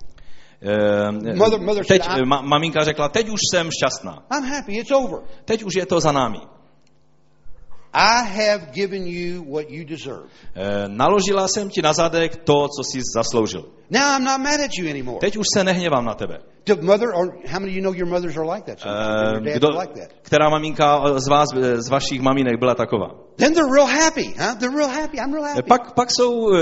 [0.66, 4.24] E, mother teď e, ma, maminka řekla, teď už jsem šťastná.
[4.38, 4.78] I'm happy.
[4.78, 5.20] It's over.
[5.46, 6.40] Teď už je to za námi.
[7.94, 10.28] I have given you what you deserve.
[10.56, 13.66] E, naložila jsem ti na zadek to, co jsi zasloužil.
[13.90, 15.20] Now I'm not mad at you anymore.
[15.20, 16.38] Teď už se nehněvám na tebe.
[16.66, 18.80] The mother, or how many of you know your mothers are like that?
[18.86, 20.10] Eh, Kdo, like that.
[20.22, 23.08] která maminka z vás, eh, z vašich maminek byla taková?
[23.36, 24.58] Then they're real happy, huh?
[24.60, 25.18] They're real happy.
[25.18, 25.70] I'm real Eh, happy.
[25.70, 26.62] Pak, pak jsou eh,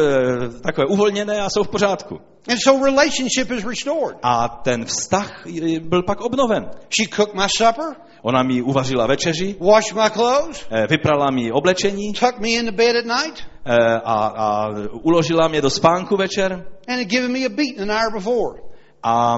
[0.64, 2.20] takové uvolněné a jsou v pořádku.
[2.50, 4.18] And so relationship is restored.
[4.24, 6.64] A ten vztah eh, byl pak obnoven.
[6.90, 7.86] She cooked my supper,
[8.22, 12.96] Ona mi uvařila večeři, washed my clothes, eh, vyprala mi oblečení tucked me into bed
[12.96, 16.54] at night, eh, a, a uložila mě do spánku večer
[16.88, 18.62] and had given me a beating an hour before.
[19.04, 19.34] a,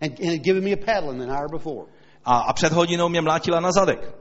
[0.00, 1.86] And, and had given me a paddling an hour before.
[2.24, 4.14] a, a před hodinou mě mlátila na zadek.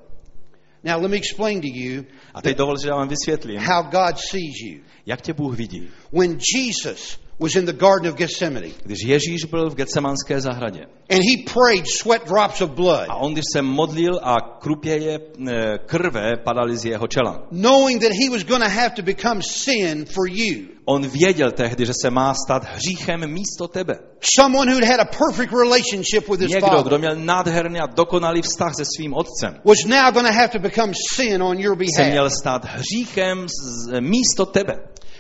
[0.83, 2.03] Now let me explain to you
[2.33, 4.79] A teď dovol, že já vám vysvětlím, how God sees you.
[5.05, 5.89] jak tě Bůh vidí.
[6.11, 11.21] When Jesus was in the Garden of Gethsemane, Když Ježíš byl v Getsemanské zahradě and
[11.21, 16.37] he prayed sweat drops of blood, a on, když se modlil a krupěje eh, krve
[16.43, 20.27] padaly z jeho čela, knowing that he was going to have to become sin for
[20.29, 20.73] you.
[20.85, 23.93] On věděl tehdy, že se má stát hříchem místo tebe.
[24.39, 28.41] Someone who'd had a perfect relationship with his Někdo, kdo father měl nádherný a dokonalý
[28.41, 32.03] vztah se svým otcem, was now going to have to become sin on your se
[32.03, 32.33] měl behalf.
[32.41, 34.73] stát hříchem z, místo tebe.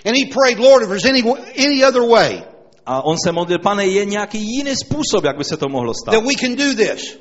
[0.05, 1.23] And he prayed, Lord, if there's any,
[1.57, 2.43] any other way
[2.85, 6.11] A on se modlil, pane, je nějaký jiný způsob, jak by se to mohlo stát,
[6.11, 7.19] that we can do this,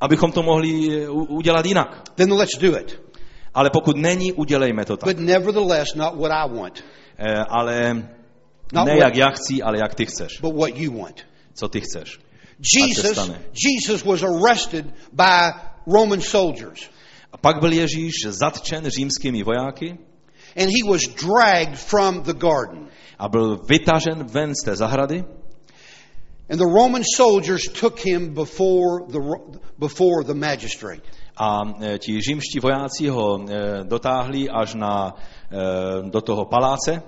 [0.00, 2.02] abychom to mohli u- udělat jinak.
[2.14, 3.00] then let's do it.
[3.54, 5.08] Ale pokud není, udělejme to tak.
[5.08, 6.84] But nevertheless, not what I want,
[7.18, 7.94] Eh, Ale
[8.72, 10.40] Not ne what- jak já chci, ale jak ty chceš.
[10.40, 11.20] but what you want.
[11.54, 12.18] Co ty chceš.
[12.78, 13.30] Jesus.
[13.52, 15.52] Jesus was arrested by
[15.86, 16.90] Roman soldiers.
[17.32, 19.98] A pak byl Ježíš zatčen římskými vojáky
[20.56, 22.88] And he was dragged from the garden.
[23.18, 25.24] a byl vytažen ven z té zahrady
[26.50, 29.18] And the Roman soldiers took him before the,
[29.78, 31.02] before the magistrate.
[31.36, 35.14] A e, ti římští vojáci ho e, dotáhli až na,
[35.50, 37.02] e, do toho paláce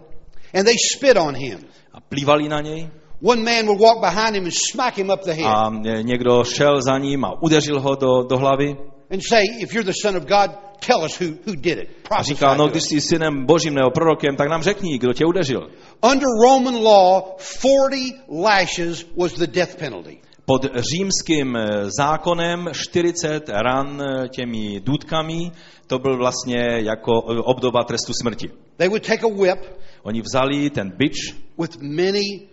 [0.55, 1.59] And they spit on him.
[1.93, 2.89] a plývali na něj.
[3.23, 5.71] One man would walk behind him and smack him up the head A
[6.03, 8.77] někdo šel za ním a udeřil ho do, do hlavy
[9.11, 10.51] and say, If you're the Son of God,
[10.87, 11.89] tell us who, who did it.
[12.11, 15.25] a říkal, no když us." jsi synem božím nebo prorokem, tak nám řekni, kdo tě
[15.25, 15.71] udeřil.
[16.13, 20.19] Under Roman law, 40 lashes was the death penalty.
[20.47, 25.53] Pod římským e, zákonem 40 ran e, těmi důtkami,
[25.87, 28.51] to byl vlastně jako e, obdoba trestu smrti.
[28.77, 29.59] They would take a whip
[30.05, 32.45] Oni vzali ten bič, with many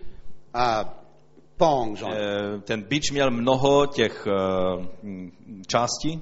[0.56, 0.88] uh,
[1.58, 2.66] thongs on it.
[2.66, 4.28] ten bič měl mnoho těch
[5.04, 5.32] m,
[5.68, 6.22] částí,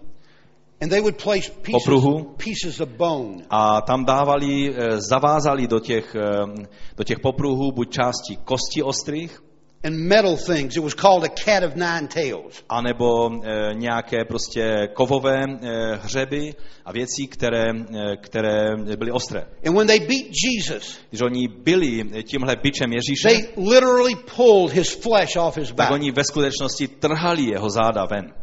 [0.82, 2.36] And they would place pieces, Popruhu.
[2.38, 6.68] pieces of bone a tam dávali, eh, zavázali do těch, eh,
[6.98, 9.42] do těch popruhů buď části kosti ostrých,
[9.84, 10.76] and metal things.
[10.76, 12.64] It was called a cat of nine tails.
[12.70, 16.54] anebo e, nějaké prostě kovové e, hřeby
[16.86, 19.46] a věcí, které, e, které byly ostré.
[19.66, 24.90] And when they beat Jesus, Když oni byli tímhle bičem Ježíše, they literally pulled his
[24.96, 25.92] flesh off his tak back.
[25.92, 28.34] oni ve skutečnosti trhali jeho záda ven.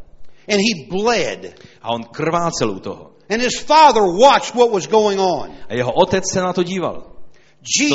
[0.49, 1.55] And he bled.
[1.82, 3.11] A on krvácel u toho.
[3.28, 5.51] And his father watched what was going on.
[5.68, 7.15] A jeho otec se na to díval.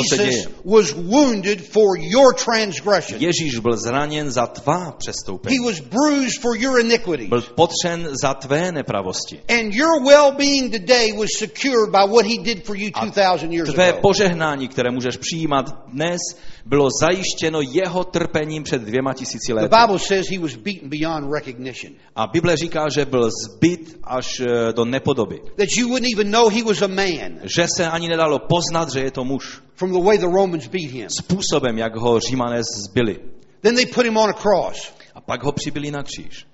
[0.08, 0.30] Se děje?
[0.30, 3.20] Jesus was wounded for your transgression.
[3.22, 5.58] Ježíš byl zraněn za tvá He přestoupení.
[5.58, 7.28] was bruised for your iniquities.
[7.28, 9.40] Byl potřen za tvé nepravosti.
[9.48, 13.88] And your well-being today was secured by what he did for you 2000 years Tvé
[13.88, 14.00] ago.
[14.02, 16.18] požehnání, které můžeš přijímat dnes,
[16.66, 19.74] bylo zajištěno jeho trpením před dvěma tisíci The lety.
[19.80, 21.92] Bible says he was beaten beyond recognition.
[22.16, 25.40] A Bible říká, že byl zbyt až eh, do nepodoby.
[25.56, 29.00] That you wouldn't even know he was a man Že se ani nedalo poznat, že
[29.00, 29.61] je to muž.
[29.74, 31.08] From the way the Romans beat him.
[31.10, 33.20] Způsobem, jak ho římané zbyli.
[33.60, 36.46] Then they put him on a cross A pak ho přibili na kříž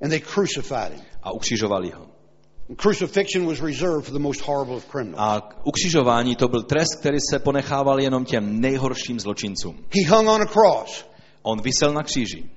[0.00, 1.00] and they crucified him.
[1.22, 2.06] a ukřižovali ho.
[2.68, 5.20] And crucifixion was reserved for the most horrible of criminals.
[5.20, 9.84] A ukřižování to byl trest, který se ponechával jenom těm nejhorším zločincům.
[9.94, 11.04] He hung on a cross.
[11.42, 12.50] On vysel na kříži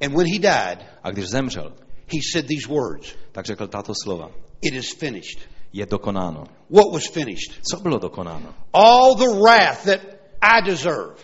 [0.00, 1.72] And when he died, a když zemřel,
[2.06, 4.30] he said these words tak řekl tato slova.
[4.62, 5.38] It is finished.
[5.72, 6.44] Je dokonáno.
[6.70, 7.60] What was finished?
[7.70, 8.54] Co bylo dokonáno?
[8.72, 10.00] All the wrath that
[10.42, 11.14] I deserve,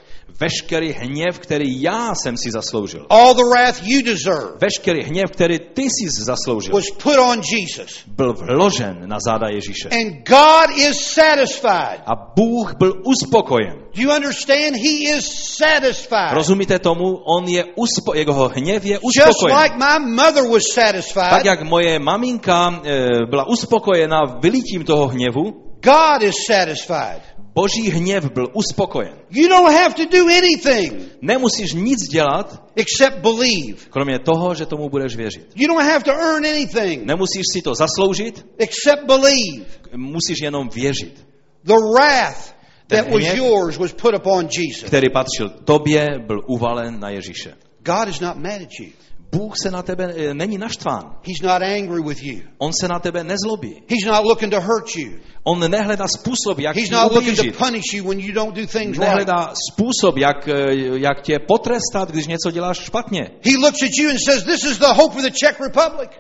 [0.41, 3.07] Veškerý hněv, který já jsem si zasloužil.
[3.11, 8.05] all the wrath you deserve, Veškerý hněv, který ty jsi zasloužil, was put on Jesus.
[8.07, 9.89] byl vložen na záda Ježíše.
[9.89, 12.01] And God is satisfied.
[12.07, 13.75] A Bůh byl uspokojen.
[13.95, 14.77] Do you understand?
[14.77, 15.27] He is
[15.57, 16.33] satisfied.
[16.33, 17.05] Rozumíte tomu?
[17.37, 19.59] On je uspo- jeho hněv je Just uspokojen.
[19.59, 25.68] like my mother was Tak satisfied, jak moje maminka e, byla uspokojena vylítím toho hněvu,
[25.83, 27.23] God is satisfied.
[27.55, 29.15] boží hněv byl uspokojen.
[29.31, 33.79] You don't have to do anything Nemusíš nic dělat, except believe.
[33.91, 35.47] kromě toho, že tomu budeš věřit.
[35.55, 39.65] You don't have to earn anything Nemusíš si to zasloužit, except believe.
[39.97, 41.27] musíš jenom věřit.
[41.65, 42.55] The wrath
[42.87, 44.85] Ten that was yours was put upon Jesus.
[44.85, 47.55] Který patřil tobě, byl uvalen na Ježíše.
[47.85, 48.87] God is not mad at you.
[49.33, 51.19] Bůh se na tebe e, není naštván.
[51.23, 52.41] He's not angry with you.
[52.59, 53.83] On se na tebe nezlobí.
[53.89, 55.19] He's not looking to hurt you.
[55.43, 58.99] On nehledá způsob, jak He's not looking to punish you when you don't do things
[58.99, 58.99] right.
[58.99, 60.53] Nehledá způsob, jak, e,
[60.99, 63.31] jak tě potrestat, když něco děláš špatně.
[63.45, 66.11] He looks at you and says, This is the hope of the Czech Republic.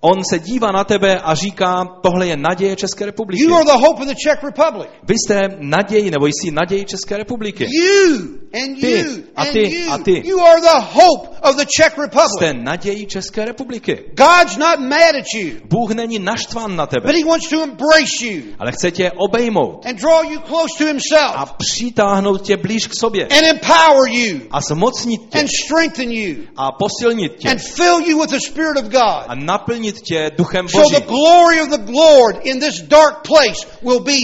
[0.00, 3.42] On se dívá na tebe a říká, tohle je naděje České republiky.
[3.42, 4.88] You are the hope of the Czech Republic.
[5.02, 7.64] Vy jste naději, nebo jsi naději České republiky.
[7.64, 9.92] You and Ty, you a and ty, you.
[9.92, 10.22] a ty.
[10.28, 12.64] You are the hope of the Czech Jste Republic.
[12.64, 14.04] naději České republiky.
[14.14, 18.24] God's not mad at you, Bůh není naštván na but tebe, He wants to embrace
[18.26, 22.86] you ale chce tě obejmout and draw you close to a Himself přitáhnout tě blíž
[22.86, 27.60] k sobě and empower you a zmocnit tě and strengthen you a posilnit tě and
[27.60, 29.24] fill you with the Spirit of God.
[29.28, 33.66] a naplnit tě duchem So the Božím, glory of the Lord in this dark place
[33.82, 34.18] will be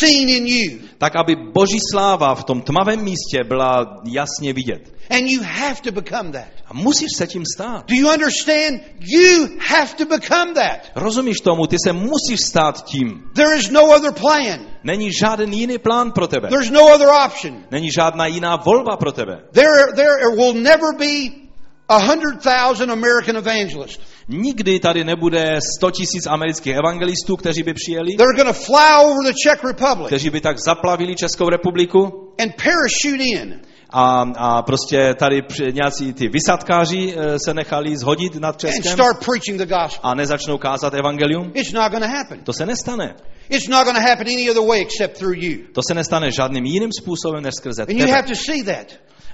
[0.00, 0.78] seen in you.
[0.98, 4.96] tak aby Boží sláva v tom tmavém místě byla jasně vidět.
[5.10, 6.48] And you have to become that.
[6.66, 7.84] A musíš se tím stát.
[7.88, 8.80] Do you understand?
[8.98, 10.90] You have to become that.
[10.94, 11.66] Rozumíš tomu?
[11.66, 13.22] Ty se musíš stát tím.
[13.34, 14.66] There is no other plan.
[14.84, 16.48] Není žádný jiný plán pro tebe.
[16.48, 17.64] There's no other option.
[17.70, 19.38] Není žádná jiná volba pro tebe.
[19.52, 21.46] There, there will never be
[21.88, 24.00] a hundred thousand American evangelists.
[24.28, 29.16] Nikdy tady nebude 100 tisíc amerických evangelistů, kteří by přijeli, They're going to fly over
[29.26, 31.98] the Czech Republic kteří by tak zaplavili Českou republiku
[32.42, 33.60] and parachute in.
[33.90, 38.92] a, a prostě tady při- nějací ty vysadkáři eh, se nechali zhodit nad and Českem
[38.92, 40.10] start preaching the gospel.
[40.10, 41.50] a nezačnou kázat evangelium.
[41.54, 42.40] It's not going to happen.
[42.44, 43.14] To se nestane.
[43.48, 45.58] It's not going to happen any other way except through you.
[45.72, 48.12] To se nestane žádným jiným způsobem než skrze And you tebe.
[48.12, 48.86] have to see that.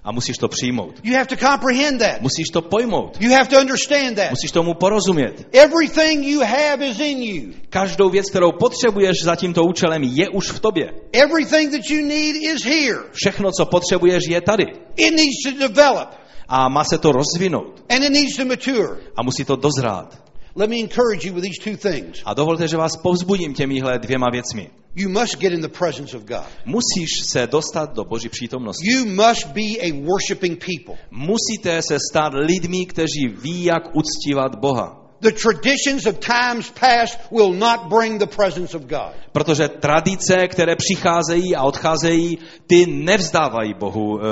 [0.04, 0.94] A musíš to přijmout.
[1.02, 2.20] You have to comprehend that.
[2.20, 3.20] Musíš to pojmout.
[3.20, 4.30] You have to understand that.
[4.30, 5.46] Musíš tomu porozumět.
[5.52, 7.52] Everything you have is in you.
[7.70, 10.90] Každou věc, kterou potřebuješ za tímto účelem, je už v tobě.
[11.12, 12.98] Everything that you need is here.
[13.12, 14.64] Všechno, co potřebuješ, je tady.
[14.96, 16.08] It needs to develop
[16.48, 17.82] A má se to rozvinout.
[17.88, 18.96] and it needs to mature.
[19.16, 20.22] A musí to dozrát.
[20.54, 22.22] Let me encourage you with these two things.
[22.24, 24.70] A dovolte, že vás povzbudím těmihle dvěma věcmi.
[24.94, 26.46] You must get in the presence of God.
[26.64, 28.90] Musíš se dostat do Boží přítomnosti.
[28.90, 31.02] You must be a worshiping people.
[31.10, 35.01] Musíte se stát lidmi, kteří ví, jak uctívat Boha.
[35.22, 39.14] The traditions of times past will not bring the presence of God.
[39.32, 44.24] Protože tradice, které přicházejí a odcházejí, ty nevzdávají Bohu, eh,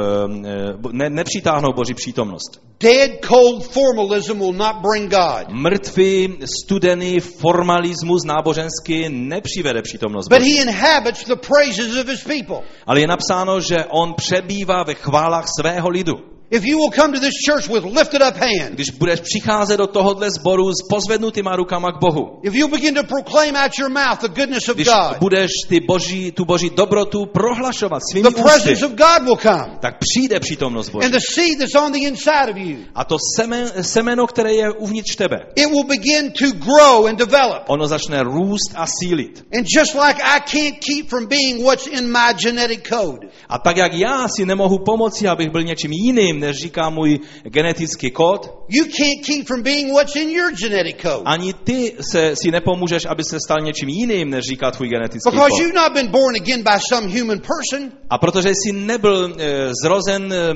[0.47, 2.61] eh, ne, nepřitáhnou Boží přítomnost.
[2.80, 5.49] Dead, cold formalism will not bring God.
[5.49, 10.57] Mrtvý, studený formalismus náboženský nepřivede přítomnost But Boží.
[10.57, 12.66] he inhabits the praises of his people.
[12.86, 16.29] Ale je napsáno, že on přebývá ve chválách svého lidu.
[16.53, 19.86] If you will come to this church with lifted up hands, Když budeš přicházet do
[19.86, 24.20] tohohle sboru s pozvednutýma rukama k Bohu, if you begin to proclaim out your mouth
[24.20, 28.86] the goodness of když God, budeš ty boží, tu boží dobrotu prohlašovat svými the presence
[28.86, 29.78] of God will come.
[29.80, 31.05] tak přijde přítomnost Boží.
[31.07, 34.70] And the seed that's on the inside of you, A to semen, semeno, které je
[34.72, 37.62] uvnitř tebe, it will begin to grow and develop.
[37.66, 39.44] ono začne růst a sílit.
[39.59, 43.76] And just like I can't keep from being what's in my genetic code, A tak
[43.76, 48.84] jak já si nemohu pomoci, abych byl něčím jiným, než říká můj genetický kód, you
[48.84, 51.22] can't keep from being what's in your genetic code.
[51.24, 55.51] ani ty se, si nepomůžeš, aby se stal něčím jiným, než říká tvůj genetický Because
[55.51, 55.61] kód.
[55.61, 57.93] you've not been born again by some human person.
[58.11, 60.55] A protože jsi nebyl e, zrozen, e,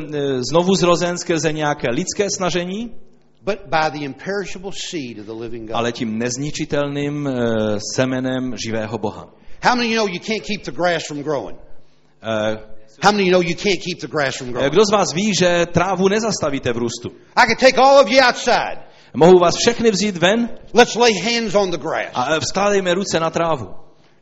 [0.50, 2.90] znovu zrozen skrze nějaké lidské snažení,
[3.42, 5.76] but by the imperishable seed of the living God.
[5.76, 7.32] ale tím nezničitelným e,
[7.94, 9.34] semenem živého Boha.
[9.62, 11.58] How many you know you can't keep the grass from growing?
[12.22, 12.58] E,
[13.02, 14.72] How many of you know you can't keep the grass from growing?
[14.72, 17.08] Kdo z vás ví, že trávu nezastavíte v růstu?
[17.36, 18.78] I can take all of you outside.
[19.14, 22.10] Mohu vás všechny vzít ven Let's lay hands on the grass.
[22.14, 23.74] a e, vskládejme ruce na trávu.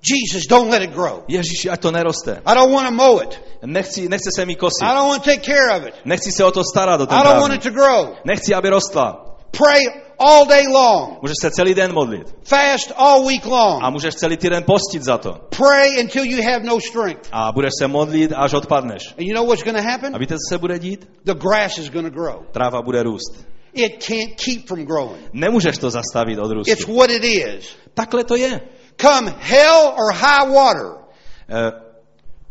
[0.02, 1.22] Jesus, don't let it grow.
[1.28, 2.42] Ježíši, ať to neroste.
[2.46, 3.40] I don't want to mow it.
[3.62, 4.82] Nechci, nechce se mi kosit.
[4.82, 5.94] I don't want to take care of it.
[6.04, 8.14] Nechci se o to starat, o ten I don't want it to grow.
[8.24, 9.31] Nechci, aby rostla.
[9.56, 9.80] Pray
[10.18, 11.22] all day long.
[11.22, 12.34] Můžeš se celý den modlit.
[12.44, 13.82] Fast all week A long.
[13.90, 15.32] můžeš celý týden postit za to.
[15.56, 17.28] Pray until you have no strength.
[17.32, 19.02] A budeš se modlit, až odpadneš.
[19.18, 20.14] And you know what's going to happen?
[20.14, 21.08] A víte, co se bude dít?
[21.24, 22.42] The grass is going to grow.
[22.52, 23.46] Tráva bude růst.
[23.74, 25.28] It can't keep from growing.
[25.32, 26.96] Nemůžeš to zastavit od It's růstu.
[26.96, 27.76] what it is.
[27.94, 28.60] Takhle to je.
[29.00, 30.86] Come hell or high water.
[31.48, 31.70] Eh,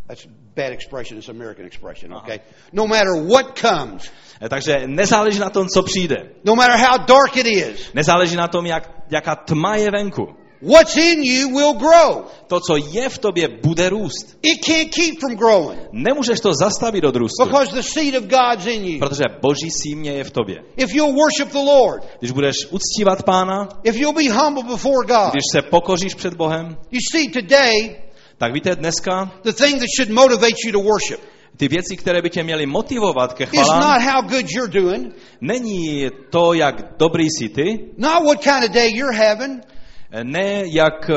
[0.07, 0.25] That's
[0.63, 1.17] bad expression.
[1.19, 2.39] It's an American expression, okay?
[2.73, 6.15] No matter what comes, eh, Takže nezáleží na tom, co přijde.
[6.43, 10.27] no matter how dark it is, Nezáleží na tom, jak, jaká tma je venku.
[10.61, 12.25] what's in you will grow.
[12.47, 14.37] To, co je v tobě, bude růst.
[14.41, 18.65] It can't keep from growing Nemůžeš to zastavit od růstu, because the seed of God's
[18.65, 18.99] in you.
[18.99, 20.55] protože boží símě je v tobě.
[20.77, 25.31] If you'll worship the Lord, Když budeš uctívat pána, if you'll be humble before God,
[25.33, 27.95] když se pokoříš před Bohem, you see, today,
[28.41, 31.21] tak víte, dneska the thing that should motivate you to worship
[31.57, 36.07] ty věci, které by tě měly motivovat ke chvalám, not how good you're doing, není
[36.29, 39.61] to, jak dobrý jsi ty, not what kind of day you're having,
[40.23, 41.09] ne jak,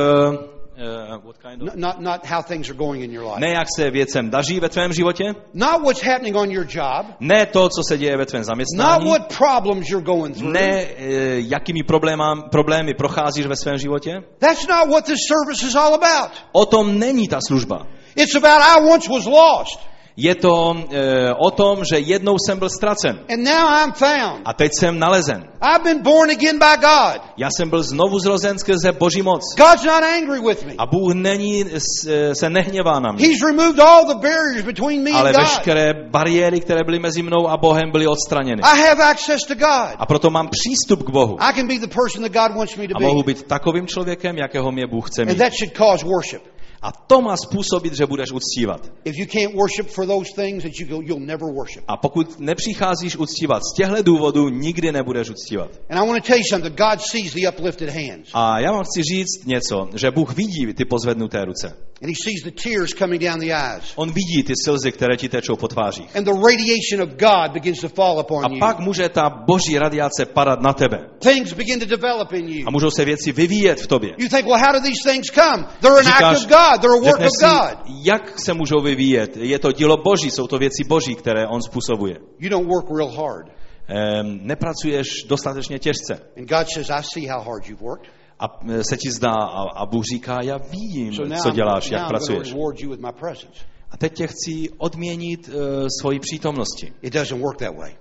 [0.77, 3.51] uh, uh, what kind of, not, not how things are going in your life, ne
[3.51, 7.69] jak se věcem daří ve tvém životě, not what's happening on your job, ne to,
[7.69, 10.53] co se děje ve tvém not zaměstnání, what problems you're going through.
[10.53, 10.95] ne eh,
[11.39, 14.23] jakými problémám, problémy procházíš ve svém životě.
[14.39, 16.31] That's not what this service is all about.
[16.53, 17.87] O tom není ta služba.
[18.17, 19.81] It's about I once was lost,
[20.17, 24.43] Je to e, o tom, že jednou jsem byl ztracen and now I'm found.
[24.45, 25.45] a teď jsem nalezen.
[25.63, 27.23] I've been born again by God.
[27.37, 29.41] Já jsem byl znovu zrozen skrze Boží moc.
[29.57, 30.73] God's not angry with me.
[30.79, 33.27] A Bůh není, e, se nehněvá na mě.
[33.27, 35.45] He's removed all the barriers between me Ale and God.
[35.45, 38.63] veškeré bariéry, které byly mezi mnou a Bohem, byly odstraněny.
[38.63, 39.95] I have access to God.
[39.99, 41.37] A proto mám přístup k Bohu.
[41.43, 44.37] I can be the person that God wants me to A mohu být takovým člověkem,
[44.39, 45.39] jakého mě Bůh chce And mít.
[45.39, 46.54] that should cause worship.
[46.85, 48.93] A to má způsobit, že budeš uctívat.
[49.05, 51.85] If you can't worship for those things, that you go, you'll never worship.
[51.89, 55.71] A pokud nepřicházíš uctívat z těchto důvodů, nikdy nebudeš uctívat.
[55.91, 56.77] And I want to tell you something.
[56.77, 58.31] God sees the uplifted hands.
[58.35, 61.77] A já vám chci říct něco, že Bůh vidí ty pozvednuté ruce.
[62.03, 63.93] And he sees the tears coming down the eyes.
[63.97, 66.17] On vidí ty slzy, které ti tečou po tvářích.
[66.17, 68.61] And the radiation of God begins to fall A upon you.
[68.61, 70.99] pak může ta boží radiace padat na tebe.
[71.19, 72.65] Things begin to develop in you.
[72.67, 74.11] A můžou se věci vyvíjet v tobě.
[74.19, 75.65] You think, well, how do these things come?
[75.81, 76.74] They're an act of God.
[76.81, 77.79] They're a work of si, God.
[78.05, 79.37] jak se můžou vyvíjet?
[79.37, 82.17] Je to dílo boží, jsou to věci boží, které on způsobuje.
[82.39, 83.47] You don't work real hard.
[83.89, 86.15] Ehm, nepracuješ dostatečně těžce.
[86.37, 88.11] And God says, I see how hard you've worked.
[88.41, 92.09] A e, se ti zdá, a, a Bůh říká, já vím, So co děláš, jak
[92.09, 92.53] pracuješ.
[92.53, 93.65] reward you with my presence.
[93.91, 95.55] A teď tě chci odměnit uh,
[96.01, 96.93] svoji přítomnosti.
[97.03, 97.97] It doesn't work that way.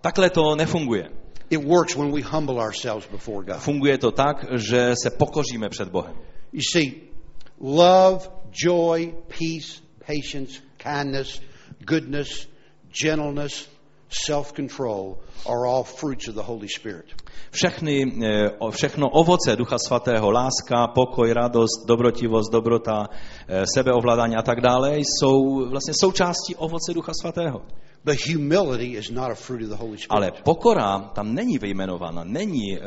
[0.00, 1.08] Takhle to nefunguje.
[1.50, 3.56] It works when we humble ourselves before God.
[3.56, 6.14] Funguje to tak, že se pokoříme před Bohem.
[6.52, 7.07] You see,
[7.60, 11.40] love, joy, peace, patience, kindness,
[11.84, 12.46] goodness,
[12.90, 13.68] gentleness,
[14.08, 17.06] self-control are all fruits of the Holy Spirit.
[17.50, 23.06] Všechny, eh, všechno ovoce Ducha Svatého, láska, pokoj, radost, dobrotivost, dobrota,
[23.48, 27.62] eh, sebeovládání a tak dále, jsou vlastně součástí ovoce Ducha Svatého.
[28.08, 30.10] But humility is not a fruit of the Holy Spirit.
[30.10, 32.84] Ale pokora tam není vyjmenována, není uh,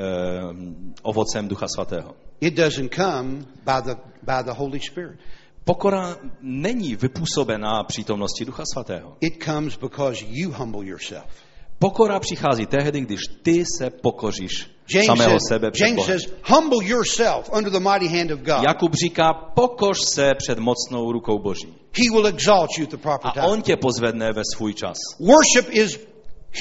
[1.02, 2.16] ovocem Ducha Svatého.
[2.40, 5.20] It doesn't come by the, by the Holy Spirit.
[5.64, 9.18] Pokora není vypůsobená přítomností Ducha Svatého.
[9.20, 11.51] It comes because you humble yourself.
[11.82, 16.86] Pokora přichází tehdy, když ty se pokoříš James samého says, sebe před James says, humble
[16.86, 18.64] yourself under the mighty hand of God.
[18.64, 21.68] Jakub říká, pokoř se před mocnou rukou Boží.
[21.94, 23.46] He will exalt you at the proper A time.
[23.46, 24.98] on tě pozvedne ve svůj čas.
[25.20, 26.00] Worship is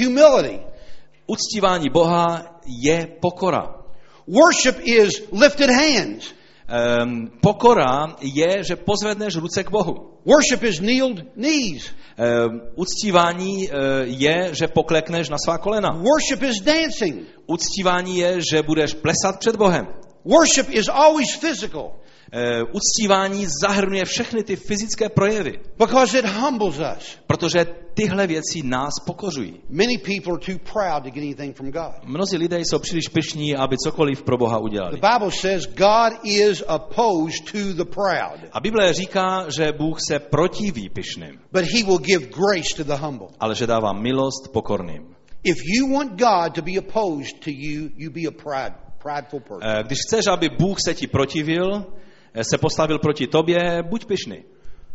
[0.02, 0.60] humility.
[1.26, 3.74] Uctívání Boha je pokora.
[4.26, 6.34] Worship is lifted hands.
[6.70, 10.22] Um, pokora je, že pozvedneš ruce k Bohu.
[10.22, 11.90] Worship is kneeled knees.
[11.90, 15.90] Um, uctívání uh, je, že poklekneš na svá kolena.
[15.90, 17.26] Worship is dancing.
[17.46, 19.86] Uctívání je, že budeš plesat před Bohem.
[20.24, 22.00] Worship is always physical
[22.32, 27.18] Uh, uctívání zahrnuje všechny ty fyzické projevy, because it humbles us.
[27.26, 29.60] protože tyhle věci nás pokořují.
[29.68, 32.04] Many people are too proud to get anything from God.
[32.04, 34.94] Mnozí lidé jsou příliš pyšní, aby cokoliv pro Boha The udělali.
[35.00, 40.88] Bible says God is opposed to the proud, A Bible říká, že Bůh se protiví
[40.88, 43.26] pyšným, but he will give grace to the humble.
[43.40, 45.14] ale že dává milost pokorným.
[45.44, 49.62] If you want God to be opposed to you, you be a pride, prideful person.
[49.64, 51.86] Eh, Když chceš, aby Bůh se ti protivil,
[52.42, 54.36] se postavil proti tobě, buď pyšný.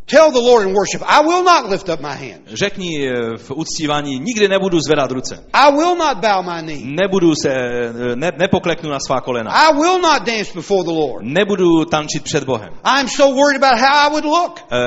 [0.08, 2.54] Tell the Lord in worship, I will not lift up my hands.
[2.54, 5.44] Řekni eh, v uctívání, nikdy nebudu zvedat ruce.
[5.54, 6.82] I will not bow my knee.
[6.86, 9.52] Nebudu se, eh, ne, nepokleknu na svá kolena.
[9.52, 11.26] I will not dance before the Lord.
[11.26, 12.74] Nebudu tančit před Bohem.
[13.00, 14.78] I'm so worried about how I would look Eh,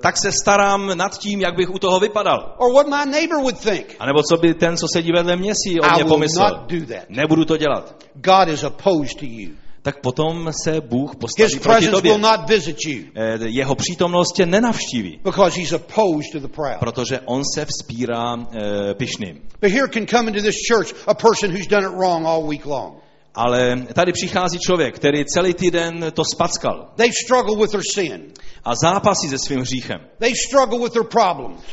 [0.00, 2.54] tak se starám nad tím, jak bych u toho vypadal.
[2.58, 3.96] or what my neighbor would think.
[3.98, 6.48] A nebo co by ten, co sedí vedle mě, si o I mě will pomyslel.
[6.50, 7.04] not do that.
[7.08, 7.94] Nebudu to dělat.
[8.14, 9.48] God is opposed to you.
[9.82, 12.18] Tak potom se Bůh His postaví proti presence will tobě.
[12.18, 16.78] not visit you Eh, Jeho přítomnost tě nenavštíví, because he's opposed to the proud.
[16.80, 19.40] protože on se vzpírá eh, pyšným.
[19.60, 22.66] But here can come into this church a person who's done it wrong all week
[22.66, 22.94] long.
[23.34, 28.22] Ale tady přichází člověk, který celý týden to spackal They struggle with their sin.
[28.64, 30.00] a zápasí se svým hříchem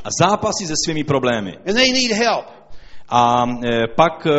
[0.03, 1.53] a zápasí se svými problémy.
[3.09, 4.31] A eh, pak eh,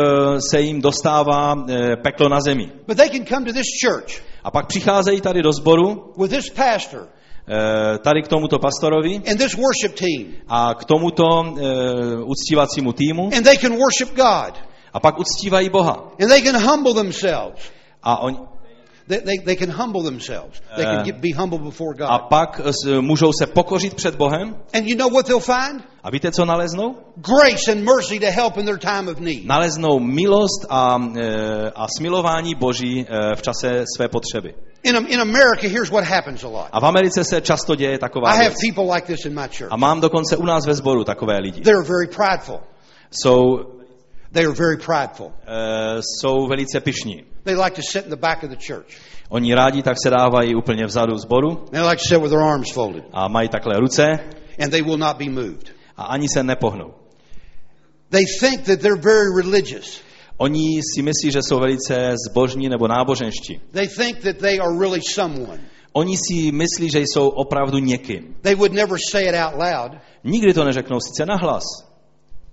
[0.51, 2.71] se jim dostává eh, peklo na zemi.
[2.87, 6.51] But they can come to this church A pak přicházejí tady do sboru, with this
[6.51, 7.09] pastor
[8.03, 10.35] tady k tomuto pastorovi and this worship team.
[10.49, 11.63] a k tomuto eh,
[12.25, 14.55] uctívacímu týmu And they can worship God.
[14.93, 16.13] a pak uctívají Boha.
[16.21, 17.71] And they can humble themselves.
[18.03, 18.49] A, on,
[19.09, 20.61] They, they, they can humble themselves.
[20.77, 22.23] They can get, be humble before a God.
[22.29, 24.57] pak s- můžou se pokořit před Bohem.
[24.75, 25.85] And you know what they'll find?
[26.03, 26.95] A víte, co naleznou?
[27.17, 29.45] Grace and mercy to help in their time of need.
[29.47, 34.55] Naleznou milost a, eh, a smilování Boží eh, v čase své potřeby.
[34.83, 36.67] In, in America, here's what happens a lot.
[36.73, 38.59] A v Americe se často děje taková I have věc.
[38.75, 39.69] people like this in my church.
[39.73, 41.61] A mám dokonce u nás ve sboru takové lidi.
[41.61, 42.61] They're very prideful.
[43.11, 43.59] Jsou,
[44.37, 45.33] They are very prideful.
[45.47, 47.25] eh, jsou velice pyšní.
[47.45, 48.97] They like to sit in the back of the church.
[49.29, 52.71] Oni rádi tak se dávají úplně vzadu sboru They like to sit with their arms
[52.73, 53.05] folded.
[53.13, 54.19] a mají takhle ruce
[54.63, 55.69] And they will not be moved.
[55.97, 56.95] a ani se nepohnou.
[58.11, 60.01] They think that they're very religious.
[60.39, 63.61] Oni si myslí, že jsou velice zbožní nebo náboženští.
[63.73, 65.61] They think that they are really someone.
[65.93, 68.35] Oni si myslí, že jsou opravdu někým.
[68.43, 69.93] They would never say it out loud,
[70.25, 71.63] Nikdy to neřeknou sice nahlas,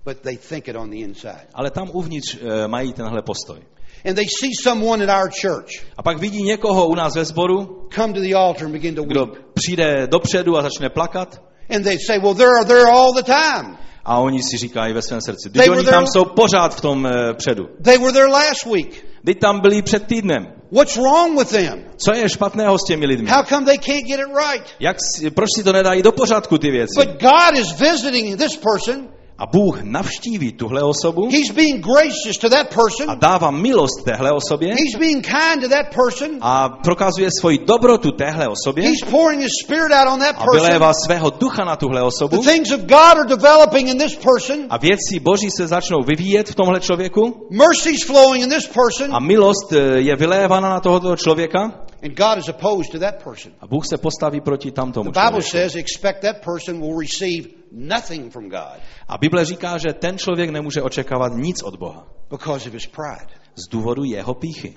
[0.04, 1.46] but they think it on the inside.
[1.54, 3.58] ale tam uvnitř eh, mají tenhle postoj.
[4.04, 7.88] And they see someone at our church A pak vidí někoho u nás ve sboru,
[7.94, 9.38] come to the altar and begin to kdo weep.
[9.54, 13.76] přijde dopředu a začne plakat And they say, well, they're there all the time.
[14.04, 17.34] a oni si říkají ve svém srdci, were oni tam jsou pořád v tom eh,
[17.34, 17.64] předu.
[17.82, 19.06] They were there last week.
[19.26, 20.46] Teď tam byli před týdnem.
[20.72, 21.84] What's wrong with them?
[21.96, 23.30] Co je špatného s těmi lidmi?
[23.30, 24.66] How come they can't get it right?
[24.80, 24.96] Jak,
[25.34, 26.94] proč si to nedají do pořádku ty věci?
[26.96, 29.08] But God is visiting this person.
[29.38, 33.18] A Bůh navštíví tuhle osobu He's being gracious to that a person.
[33.18, 36.38] dává milost téhle osobě He's being kind to that person.
[36.40, 40.54] a prokazuje svoji dobrotu téhle osobě He's pouring His Spirit out on that a person.
[40.60, 44.66] vylévá svého ducha na tuhle osobu The things of God are developing in this person.
[44.70, 49.14] a věci Boží se začnou vyvíjet v tomhle člověku Mercy's flowing in this person.
[49.14, 51.60] a milost eh, je vylévána na tohoto člověka
[52.04, 53.52] And God is opposed to that person.
[53.60, 55.50] a Bůh se postaví proti tamtomu The Bible člověku.
[55.70, 60.50] says, expect that person will receive nothing from God A Bible říká, že ten člověk
[60.50, 63.34] nemůže očekávat nic od Boha because of his pride.
[63.56, 64.76] z důvodu jeho píchy.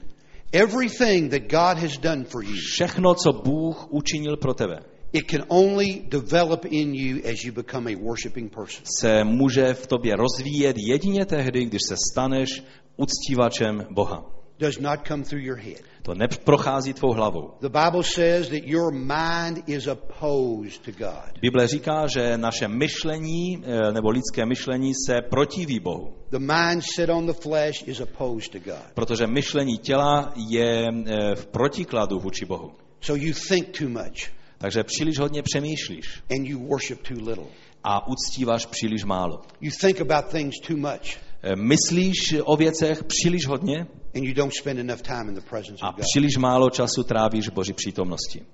[0.52, 4.80] Everything that God has done for you, Všechno, co Bůh učinil pro tebe,
[5.14, 8.84] it can only develop in you as you become a worshiping person.
[9.02, 12.64] se může v tobě rozvíjet jedině tehdy, když se staneš
[12.98, 14.37] uctívačem Boha.
[14.60, 15.82] Does not come through your head.
[16.02, 17.54] To neprochází tvou hlavou.
[17.62, 21.40] The Bible says that your mind is opposed to God.
[21.42, 26.14] Bible říká, že naše myšlení, eh, nebo lidské myšlení se protiví Bohu.
[26.30, 28.94] The mind set on the flesh is opposed to God.
[28.94, 32.72] Protože myšlení těla je eh, v protikladu vůči Bohu.
[33.02, 37.48] So you think too much Takže příliš hodně přemýšlíš and you worship too little.
[37.84, 39.42] a uctíváš příliš málo.
[39.62, 43.88] You think about things too much Eh, Myslíš o věcech příliš hodně
[44.18, 46.06] and you don't spend enough time in the presence a of God.
[46.12, 48.46] příliš málo času trávíš v Boží přítomnosti.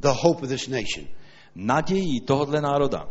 [0.00, 1.06] The hope of this nation
[1.54, 3.08] Nadějí tohohle národa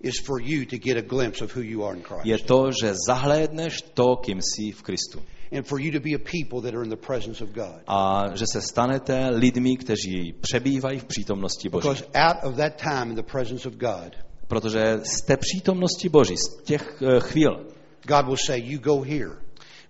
[0.00, 2.70] is for you to get a glimpse of who you are in je Christ to,
[2.82, 5.22] že zahlédneš to, kým jsi v Kristu.
[5.52, 7.82] and for you to be a people that are in the presence of God.
[7.86, 11.88] A že se stanete lidmi, kteří přebývají v přítomnosti Boží.
[11.88, 14.16] Because out of that time in the presence of God,
[14.48, 17.66] Protože z té přítomnosti Boží, z těch eh, chvíl,
[18.06, 19.36] God will say, You go here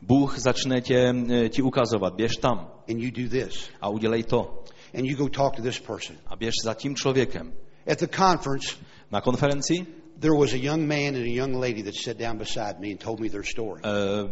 [0.03, 4.62] Bůh začne tě, eh, ti ukazovat, běž tam and you do this, a udělej to.
[4.94, 6.16] and you go talk to this person.
[6.26, 7.53] A běž za tím člověkem.
[7.92, 8.76] At the conference,
[9.12, 9.86] Na konferenci
[10.20, 13.01] there was a young man and a young lady that sat down beside me and
[13.05, 13.82] told me their story.
[13.84, 13.88] eh,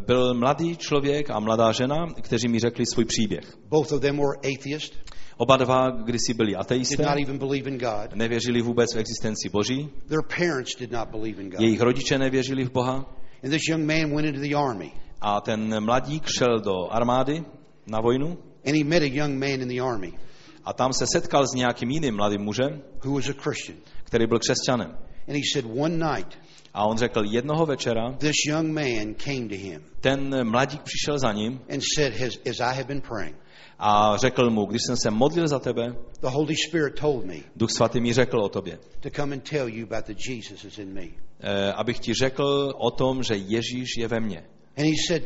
[0.06, 3.56] byl mladý člověk a mladá žena, kteří mi řekli svůj příběh.
[3.68, 4.96] Both of them were atheists,
[5.36, 7.04] Oba dva kdysi byli ateisté,
[8.14, 11.60] nevěřili vůbec v existenci Boží, Their parents did not believe in God.
[11.60, 12.94] jejich rodiče nevěřili v Boha
[13.44, 17.44] And this young man went into the army, a ten mladík šel do armády
[17.86, 20.12] na vojnu and he met a young man in the army
[20.64, 23.78] a tam se setkal s nějakým jiným mladým mužem, who was a Christian.
[24.04, 24.90] který byl křesťanem.
[25.28, 26.38] And he said, One night,
[26.74, 31.32] A on řekl, jednoho večera this young man came to him ten mladík přišel za
[31.32, 33.36] ním and said, As, as I have been praying,
[33.78, 37.70] a řekl mu, když jsem se modlil za tebe, the Holy Spirit told me Duch
[37.70, 40.94] svatý mi řekl o tobě, to come and tell you about the Jesus that's in
[40.94, 41.02] me.
[41.40, 44.44] eh, abych ti řekl o tom, že Ježíš je ve mně.
[44.78, 45.22] And he said,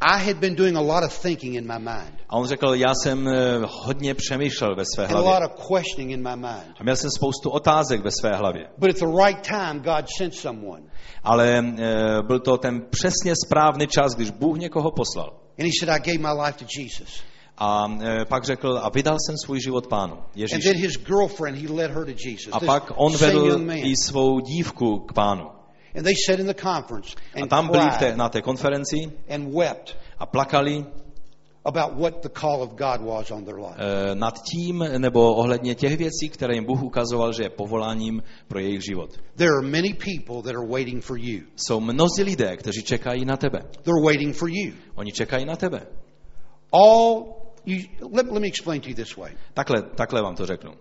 [0.00, 2.94] I had been doing a lot of thinking in my mind A on řekl, já
[3.02, 3.32] jsem eh,
[3.68, 5.48] hodně přemýšlel ve své and a lot hlavě.
[5.48, 6.74] of questioning in my mind.
[6.80, 8.66] A měl jsem spoustu otázek ve své hlavě.
[8.78, 10.82] But at the right time, God sent someone.
[11.24, 15.32] Ale eh, byl to ten přesně správný čas, když Bůh někoho poslal.
[15.58, 17.20] And he said, I gave my life to Jesus.
[17.58, 20.62] A eh, pak řekl, a vydal jsem svůj život pánu, And Ježíši.
[20.68, 22.48] then his girlfriend, he led her to Jesus.
[22.52, 25.55] A pak on vedl i svou dívku k pánu.
[25.96, 28.42] And they sat in the conference A and tam byli v té, cried na té
[28.42, 30.84] konferenci and wept a plakali
[31.64, 33.74] about what the call of God was on their life.
[33.78, 38.58] eh, nad tím, nebo ohledně těch věcí, které jim Bůh ukazoval, že je povoláním pro
[38.58, 39.10] jejich život.
[39.36, 41.40] There are many people that are waiting for you.
[41.56, 43.58] Jsou mnozí lidé, kteří čekají na tebe.
[43.82, 44.72] They're waiting for you.
[44.94, 45.86] Oni čekají na tebe.
[46.72, 47.24] All
[47.66, 47.78] you,
[48.12, 49.32] let, let me explain to you this way.
[49.54, 50.72] Takhle, takhle vám to řeknu.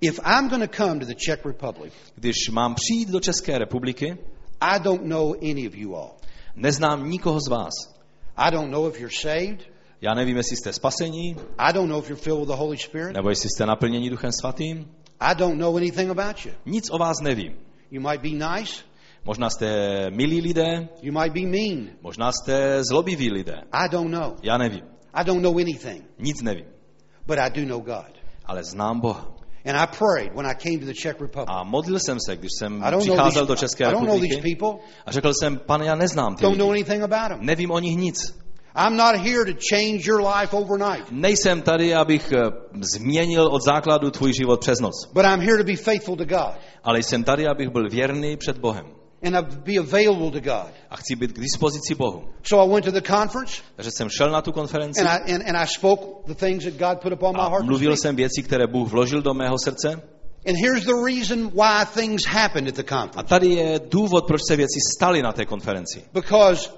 [0.00, 4.18] If I'm going to come to the Czech Republic, Když mám přijít do České republiky,
[4.60, 6.10] I don't know any of you all.
[6.56, 7.72] neznám nikoho z vás.
[8.36, 9.60] I don't know if you're saved.
[10.00, 13.12] Já nevím, jestli jste spasení, I don't know if you're filled with the Holy Spirit.
[13.16, 14.90] nebo jestli jste naplněni Duchem Svatým.
[15.20, 16.52] I don't know anything about you.
[16.66, 17.56] Nic o vás nevím.
[17.90, 18.82] You might be nice.
[19.24, 19.66] Možná jste
[20.10, 21.90] milí lidé, You might be mean.
[22.02, 23.54] možná jste zlobiví lidé.
[23.72, 24.34] I don't know.
[24.42, 24.84] Já nevím.
[25.14, 26.04] I don't know anything.
[26.18, 26.66] Nic nevím.
[27.26, 28.12] But I do know God.
[28.44, 29.35] Ale znám Boha.
[29.66, 31.48] And I prayed when I came to the Czech Republic.
[31.48, 34.82] A modlil jsem se, když jsem přicházel do České I don't know these republiky.
[35.06, 36.84] A řekl jsem, pane, já neznám ty Don't know lidi.
[36.84, 37.46] anything about them.
[37.46, 38.34] Nevím o nich nic.
[38.76, 41.10] I'm not here to change your life overnight.
[41.10, 42.38] Nejsem tady, abych eh,
[42.94, 44.94] změnil od základu tvůj život přes noc.
[45.12, 46.54] But I'm here to be faithful to God.
[46.84, 48.95] Ale jsem tady, abych byl věrný před Bohem.
[49.22, 50.72] And be available to God.
[50.90, 52.24] A chci být k dispozici Bohu.
[52.42, 55.42] So I went to the conference Takže jsem šel na tu konferenci and I, and,
[55.48, 57.64] and I spoke the things that God put upon my a heart.
[57.64, 60.02] mluvil jsem věci, které Bůh vložil do mého srdce.
[60.48, 63.28] And here's the reason why things happened at the A conference.
[63.28, 66.04] tady je důvod, proč se věci staly na té konferenci.
[66.12, 66.70] Because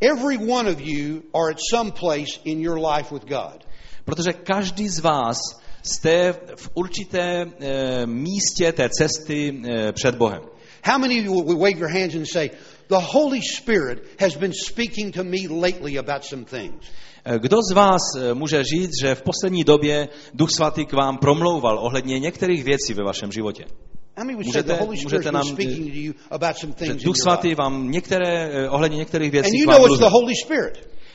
[0.00, 3.66] every one of you are at some place in your life with God.
[4.04, 5.38] Protože každý z vás
[5.82, 10.42] jste v určité e, místě té cesty e, před Bohem.
[10.84, 12.50] How many of you will wave your hands and say,
[12.88, 16.86] The Holy Spirit has been speaking to me lately about some things?
[17.24, 18.00] E, Kdo z vás
[18.34, 23.04] může říct, že v poslední době Duch Svatý k vám promlouval ohledně některých věcí ve
[23.04, 23.64] vašem životě?
[24.46, 24.72] Můžete-
[25.04, 25.44] můžete nám-
[26.86, 30.10] Že Duch Svatý vám některé, ohledně některých věcí k vám mluvil.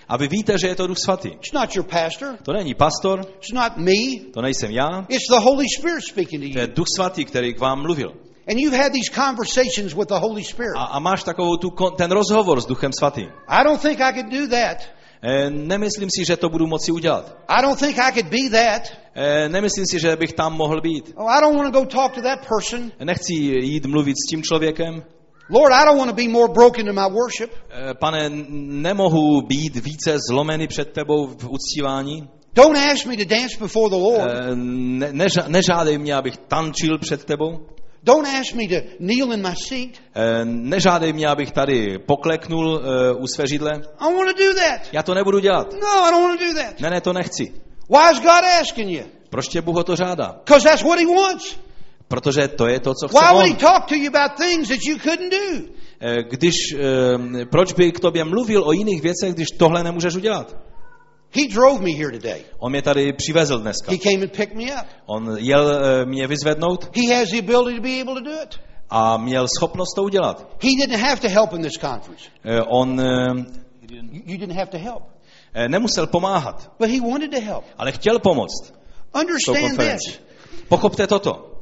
[0.08, 1.30] A vy víte, že je to Duch Svatý.
[1.30, 2.38] It's not your pastor.
[2.44, 4.32] To není pastor, It's not me.
[4.34, 6.74] to nejsem já, It's the Holy Spirit speaking to to je you.
[6.76, 8.14] Duch Svatý, který k vám mluvil.
[8.48, 10.76] And you've had these conversations with the Holy Spirit.
[10.78, 13.30] A, a máš takovou tu, ten rozhovor s Duchem Svatým.
[13.48, 14.78] I don't think I could do that.
[15.22, 17.38] E, nemyslím si, že to budu moci udělat.
[17.48, 18.82] I don't think I could be that.
[19.16, 21.14] E, nemyslím si, že bych tam mohl být.
[21.16, 22.92] Oh, I don't want to go talk to that person.
[23.04, 25.04] Nechci jít mluvit s tím člověkem.
[25.50, 27.52] Lord, I don't want to be more broken in my worship.
[27.70, 32.30] Eh, Pane, nemohu být více zlomený před tebou v uctívání.
[32.56, 34.32] Don't ask me to dance before the Lord.
[34.32, 37.60] Eh, Ne, neža, nežádej mě, abych tančil před tebou.
[38.04, 39.90] Don't ask me to kneel in my seat.
[40.16, 42.82] Eh, Nežádej mě, abych tady pokleknul
[43.18, 43.72] u své židle.
[44.00, 44.82] I want to do that.
[44.94, 45.74] Já to nebudu dělat.
[45.74, 46.80] No, I don't want to do that.
[46.80, 47.44] Ne, ne, to nechci.
[47.90, 49.04] Why is God asking you?
[49.30, 50.36] Proč tě Bůh o to žádá?
[50.46, 51.56] Because that's what He wants.
[52.08, 53.56] Protože to je to, co chce Why would He on.
[53.58, 55.74] talk to you about things that you couldn't do?
[56.02, 56.56] Eh, Když,
[57.42, 60.56] eh, proč by k tobě mluvil o jiných věcech, když tohle nemůžeš udělat?
[61.32, 62.42] He drove me here today.
[62.60, 63.92] On mě tady přivezl dneska.
[63.92, 64.88] He came and picked me up.
[65.06, 68.60] On jel eh, mě vyzvednout He has the ability to be able to do it.
[68.90, 70.48] a měl schopnost to udělat.
[70.64, 72.24] He didn't have to help in this conference.
[72.44, 73.06] Eh, On eh,
[73.92, 75.04] You you didn't have to help.
[75.54, 77.64] eh, nemusel pomáhat, But he wanted to help.
[77.78, 78.72] ale chtěl pomoct
[79.12, 80.12] tou Understand konferenci.
[80.12, 80.20] this.
[80.70, 81.55] Pochopte toto.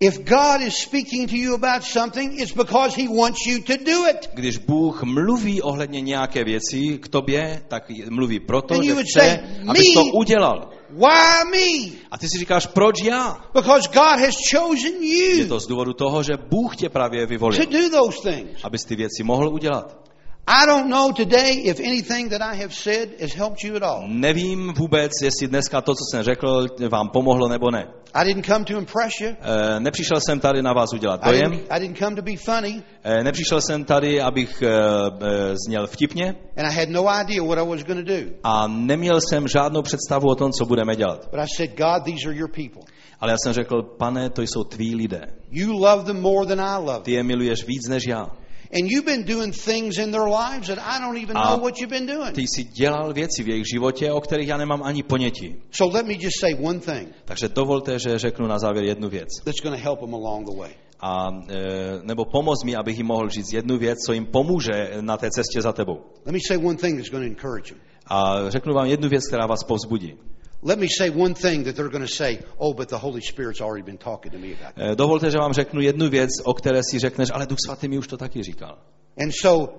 [0.00, 4.06] If God is speaking to you about something, it's because he wants you to do
[4.06, 4.30] it.
[4.34, 9.38] Když Bůh mluví ohledně nějaké věci k tobě, tak mluví proto, And že chce, say,
[9.68, 10.70] abys to udělal.
[10.90, 11.98] Why me?
[12.10, 13.44] A ty si říkáš, proč já?
[13.54, 17.66] Because God has chosen Je you to z důvodu toho, že Bůh tě právě vyvolil,
[17.66, 18.64] to do those things.
[18.64, 20.08] abys ty věci mohl udělat.
[20.50, 24.04] I don't know today if anything that I have said has helped you at all.
[24.08, 27.86] Nevím vůbec, jestli dneska to, co jsem řekl, vám pomohlo nebo ne.
[28.14, 29.28] I didn't come to impress you.
[29.28, 32.36] E, nepřišel jsem tady na vás udělat I dojem, didn't, I didn't come to be
[32.36, 37.42] funny, e, nepřišel jsem tady, abych e, e, zněl vtipně and I had no idea
[37.44, 38.30] what I was going to do.
[38.44, 41.28] a neměl jsem žádnou představu o tom, co budeme dělat.
[41.30, 42.82] But I said, God, these are your people.
[43.20, 45.20] Ale já jsem řekl, pane, to jsou tví lidé.
[45.50, 47.14] You love them more than I love Ty them.
[47.16, 48.26] je miluješ víc než já.
[48.70, 51.90] And you've been doing things in their lives that I don't even know what you've
[51.90, 52.34] been doing.
[52.34, 55.56] Ty jsi dělal věci v jejich životě, o kterých já nemám ani ponětí.
[55.70, 59.28] So let me just say one thing Takže dovolte, že řeknu na závěr jednu věc.
[59.44, 60.70] that's going to help them along the way.
[61.00, 61.56] A, e,
[62.02, 65.62] nebo pomoz mi, abych jim mohl říct jednu věc, co jim pomůže na té cestě
[65.62, 66.00] za tebou.
[66.26, 67.80] Let me say one thing that's going to encourage them.
[68.06, 70.14] A řeknu vám jednu věc, která vás povzbudí.
[70.62, 73.60] Let me say one thing that they're going to say, oh, but the Holy Spirit's
[73.60, 74.92] already been talking to me about that.
[74.92, 77.98] E, Dovolte, že vám řeknu jednu věc, o které si řekneš, ale Duch Svatý mi
[77.98, 78.78] už to taky říkal.
[79.20, 79.72] And so,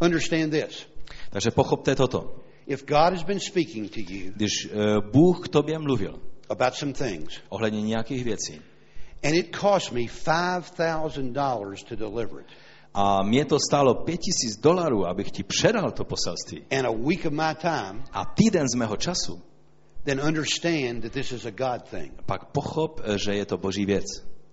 [0.00, 0.86] understand this.
[1.30, 2.36] Takže pochopte toto.
[2.66, 4.68] If God has been speaking to you Když e,
[5.12, 8.60] Bůh k tobě mluvil about some things, ohledně nějakých věcí
[9.22, 12.46] and it cost me $5,000 to deliver it,
[12.94, 17.26] a mě to stálo pět tisíc dolarů, abych ti předal to poselství and a week
[17.26, 19.42] of my time, a týden z mého času,
[20.08, 22.12] then understand that this is a God thing.
[22.26, 24.04] pak pochop, e, že je to boží věc.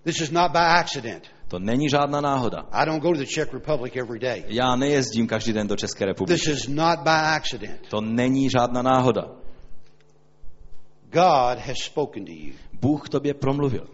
[0.03, 1.23] This is not by accident.
[1.47, 2.65] To není žádná náhoda.
[2.71, 4.43] I don't go to the Czech Republic every day.
[4.47, 6.51] Já nejezdím každý den do České This republiky.
[6.51, 7.79] is not by accident.
[7.89, 9.27] To není žádná náhoda.
[11.11, 13.87] God has spoken to you Bůh k tobě promluvil.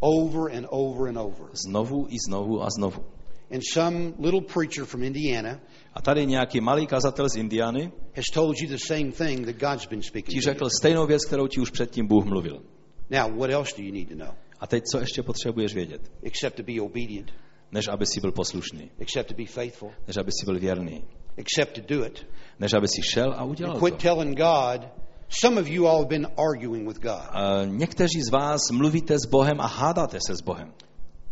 [0.00, 1.48] over and over and over.
[1.52, 3.04] Znovu i znovu a znovu.
[3.50, 5.60] And some little preacher from Indiana
[5.94, 9.86] A tady nějaký malý kazatel z Indiany has told you the same thing that God's
[9.86, 12.62] been speaking ti řekl stejnou věc, kterou ti už předtím Bůh mluvil.
[13.10, 14.34] Now, what else do you need to know?
[14.60, 16.12] A teď co ještě potřebuješ vědět?
[16.22, 17.32] Except to be obedient,
[17.72, 21.04] Než aby si byl poslušný, except to be faithful, než aby si byl věrný,
[21.36, 22.26] except to do it.
[22.58, 24.00] než aby si šel a udělal Quit to.
[24.00, 24.88] telling God.
[25.28, 27.28] Some of you all have been arguing with God.
[27.30, 30.72] A někteří z vás mluvíte s Bohem a hádáte se s Bohem.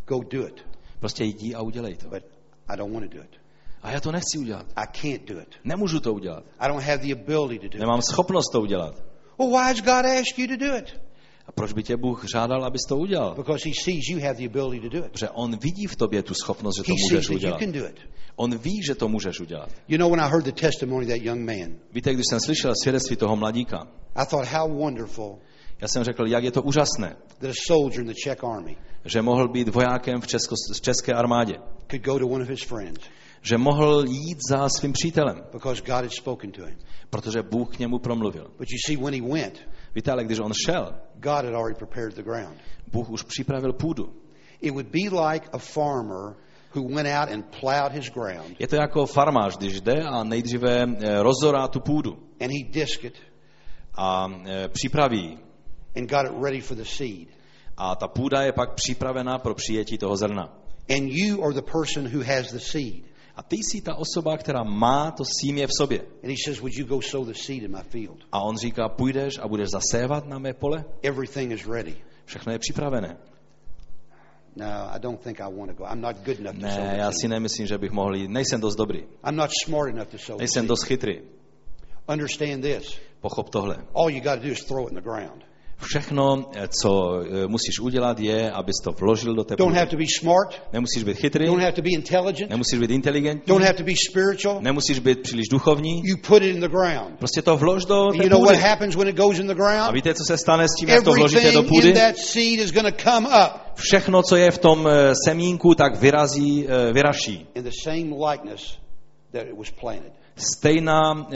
[0.06, 0.66] Go do it.
[1.00, 2.08] Prostě jdi a udělej to.
[2.08, 2.22] But
[2.68, 3.37] I don't want to do it.
[3.82, 4.66] A já to nechci udělat.
[4.76, 5.54] I can't do it.
[5.64, 6.44] Nemůžu to udělat.
[6.58, 7.80] I don't have the ability to do it.
[7.80, 8.94] Nemám schopnost to udělat.
[9.38, 11.00] Well, why has God asked you to do it?
[11.46, 13.34] A proč by tě Bůh žádal, abys to udělal?
[13.34, 15.12] Because He sees you have the ability to do it.
[15.12, 17.60] Protože on vidí v tobě tu schopnost, že to He sees můžeš that you udělat.
[17.60, 18.00] can do it.
[18.36, 19.70] On ví, že to můžeš udělat.
[19.88, 22.72] You know, when I heard the testimony of that young man, Víte, když jsem slyšel
[22.82, 25.38] svědectví toho mladíka, I thought how wonderful
[25.80, 29.22] já jsem řekl, jak je to úžasné, that a soldier in the Czech army že
[29.22, 31.54] mohl být vojákem v, Česko, v české armádě,
[31.90, 33.00] could go to one of his friends
[33.42, 35.42] že mohl jít za svým přítelem,
[37.10, 38.50] protože Bůh k němu promluvil.
[39.94, 40.94] Víte, ale když on šel.
[42.92, 44.12] Bůh už připravil půdu.
[44.60, 46.36] It would be like a farmer
[46.74, 50.82] who went out and plowed his ground Je to jako farmář, když jde a nejdříve
[50.82, 53.18] eh, rozorá tu půdu and he disked it
[53.94, 55.38] a eh, připraví
[55.96, 57.28] and got it ready for the seed.
[57.76, 60.58] a ta půda je pak připravená pro přijetí toho zrna.
[60.90, 63.04] And you are the person who has the seed.
[63.38, 66.00] A ty jsi ta osoba, která má to símě v sobě.
[66.00, 68.18] And he says, Would you go sow the seed in my field?
[68.32, 70.84] A on říká, půjdeš a budeš zasévat na mé pole?
[71.02, 71.96] Everything is ready.
[72.24, 73.16] Všechno je připravené.
[74.56, 75.84] No, I don't think I want to go.
[75.84, 78.28] I'm not good enough to sow Ne, já si nemyslím, že bych mohl jít.
[78.28, 78.98] Nejsem dost dobrý.
[79.28, 81.20] I'm not smart enough to sow Nejsem dost chytrý.
[82.12, 82.98] Understand this.
[83.20, 83.76] Pochop tohle.
[83.94, 85.47] All you got to do is throw it in the ground.
[85.80, 89.78] Všechno, eh, co eh, musíš udělat, je, abys to vložil do té Don't půdy.
[89.78, 90.62] have to be smart.
[90.72, 92.50] Nemusíš být chytrý, Don't have to be intelligent.
[92.50, 94.60] nemusíš být inteligentní, Don't have to be spiritual.
[94.60, 96.02] nemusíš být příliš duchovní.
[96.04, 97.18] You put it in the ground.
[97.18, 98.68] Prostě to vlož do té you know what půdy.
[98.68, 99.94] happens when it goes in the A ground?
[99.94, 101.88] víte, co se stane s tím, jak to vložíte do Everything půdy?
[101.88, 105.74] in that seed is going to come up Všechno, co je v tom eh, semínku,
[105.74, 107.46] tak vyrazí, vyraší.
[107.54, 108.78] in the same likeness
[109.32, 110.12] that it was planted.
[110.36, 111.26] Stejná,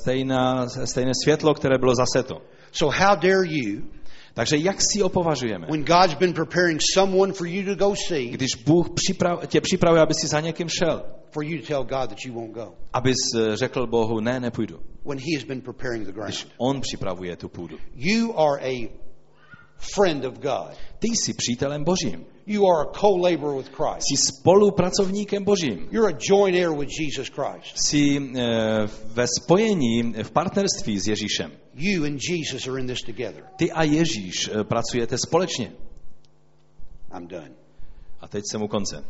[0.00, 2.42] stejná, stejné světlo, které bylo zaseto.
[2.72, 3.82] So how dare you,
[4.34, 5.66] Takže jak si opovažujeme?
[5.70, 10.02] when God's been preparing someone for you to go see, Když Bůh připrav, tě připravuje,
[10.02, 11.02] aby si za někým šel,
[11.32, 14.80] for you to tell God that you won't go, abys eh, řekl Bohu, ne, nepůjdu.
[15.04, 16.54] when He has been preparing the Když ground.
[16.58, 17.76] On připravuje tu půdu.
[17.94, 18.88] You are a
[19.94, 20.76] friend of God.
[20.98, 22.26] Ty jsi přítelem Božím.
[22.50, 24.02] You are a co-laborer with Christ.
[24.10, 25.88] Jsi spolupracovníkem Božím.
[25.90, 27.76] You're a joint heir with Jesus Christ.
[27.84, 31.52] Jsi eh, ve spojení, v partnerství s Ježíšem.
[31.74, 33.44] You and Jesus are in this together.
[33.56, 35.72] Ty a Ježíš eh, pracujete společně.
[37.16, 37.52] I'm done.
[38.20, 39.04] A teď jsem u konce.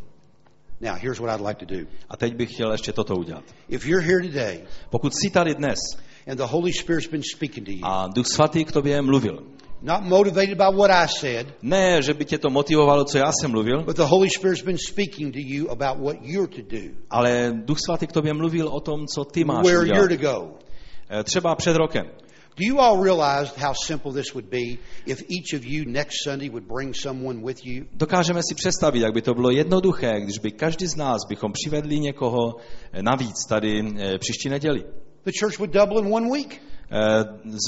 [0.80, 1.86] Now, here's what I'd like to do.
[2.08, 3.44] A teď bych chtěl ještě toto udělat.
[3.68, 5.78] If you're here today Pokud jsi tady dnes
[6.26, 9.46] and the Holy Spirit's been speaking to you, a Duch Svatý k tobě mluvil,
[9.82, 13.50] not motivated by what I said, ne, že by tě to motivovalo, co já jsem
[13.50, 17.52] mluvil, but the Holy Spirit's been speaking to you about what you're to do, ale
[17.64, 19.96] Duch Svatý k tobě mluvil o tom, co ty máš where udělat.
[19.98, 20.58] you're to go.
[21.10, 22.06] Eh, Třeba před rokem.
[22.56, 24.76] Do you all realize how simple this would be
[25.06, 27.84] if each of you next Sunday would bring someone with you?
[27.92, 31.98] Dokážeme si představit, jak by to bylo jednoduché, když by každý z nás bychom přivedli
[32.00, 32.38] někoho
[32.92, 34.84] eh, navíc tady eh, příští neděli.
[35.24, 36.62] The church would double in one week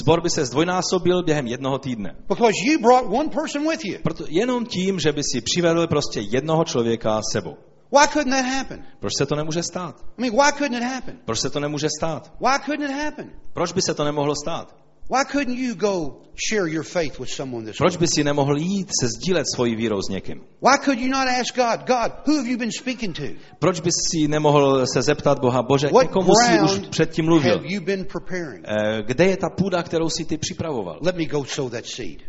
[0.01, 2.15] Zbor by se zdvojnásobil během jednoho týdne.
[2.27, 3.97] because you brought one person with you.
[4.03, 7.57] Proto jenom tím, že by si přivedl prostě jednoho člověka sebou.
[7.91, 8.85] Why couldn't that happen?
[8.99, 9.95] Proč se to nemůže stát?
[10.17, 11.19] I mean, why couldn't it happen?
[11.25, 12.33] Proč se to nemůže stát?
[12.39, 13.31] Why couldn't it happen?
[13.53, 14.75] Proč by se to nemohlo stát?
[15.09, 18.89] Why couldn't you go share your faith with someone this Proč by si nemohl jít
[19.01, 20.41] se sdílet svoji vírou s někým?
[20.61, 23.23] Why could you not ask God, God, who have you been speaking to?
[23.59, 27.55] Proč bys si nemohl se zeptat Boha, Bože, What komu jsi už předtím mluvil?
[27.57, 28.65] have you been preparing?
[28.67, 30.97] Eh, Kde je ta půda, kterou si ty připravoval?
[31.01, 32.21] Let me go sow that seed.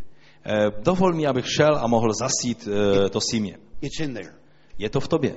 [0.47, 3.59] Eh, Dovol mi, abych šel a mohl zasít eh, to símě.
[3.81, 4.33] It's in there.
[4.79, 5.37] Je to v tobě.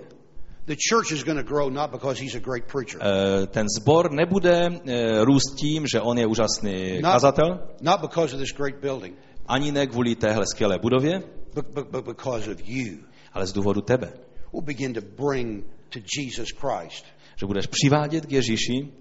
[0.67, 4.11] The church is going to grow not because he's a great preacher, Eh, Ten zbor
[4.11, 8.75] nebude eh, růst tím, že on je úžasný Not- kazatel, not because of this great
[8.81, 9.15] building,
[9.47, 11.23] ani ne kvůli téhle skvělé budově,
[11.53, 12.97] but, but, but because of you.
[13.33, 14.13] ale z důvodu tebe.
[14.53, 17.05] We'll begin to bring to Jesus Christ
[17.39, 18.91] Že budeš přivádět k Ježíši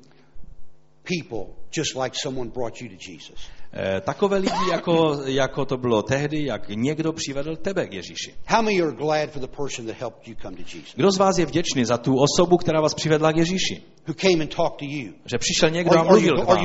[1.03, 3.39] people just like someone brought you to Jesus.
[3.73, 8.35] Eh, takové lidi, jako, jako to bylo tehdy, jak někdo přivedl tebe k Ježíši.
[8.47, 10.95] How many are glad for the person that helped you come to Jesus?
[10.95, 13.83] Kdo z vás je vděčný za tu osobu, která vás přivedla k Ježíši?
[14.07, 15.13] Who came and talked to you?
[15.25, 16.59] Že přišel někdo a mluvil k vám.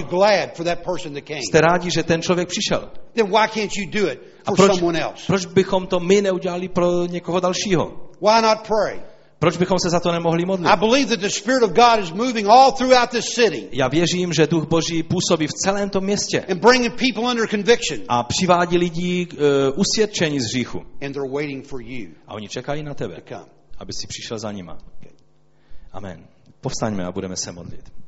[1.50, 2.90] Jste rádi, že ten člověk přišel.
[4.46, 5.24] A proč, someone else?
[5.28, 8.10] proč bychom to my neudělali pro někoho dalšího?
[9.42, 10.70] Proč bychom se za to nemohli modlit?
[10.70, 14.34] I believe that the Spirit of God is moving all throughout this city Já věřím,
[14.34, 18.78] že Duch Boží působí v celém tom městě and bringing people under conviction, a přivádí
[18.78, 19.40] lidi k uh,
[19.80, 20.80] usvědčení z hříchu.
[21.02, 23.22] and they're waiting for you A oni čekají na tebe,
[23.78, 24.78] aby si přišel za nima.
[25.92, 26.28] Amen.
[26.62, 28.01] Povstaňme a budeme se modlit.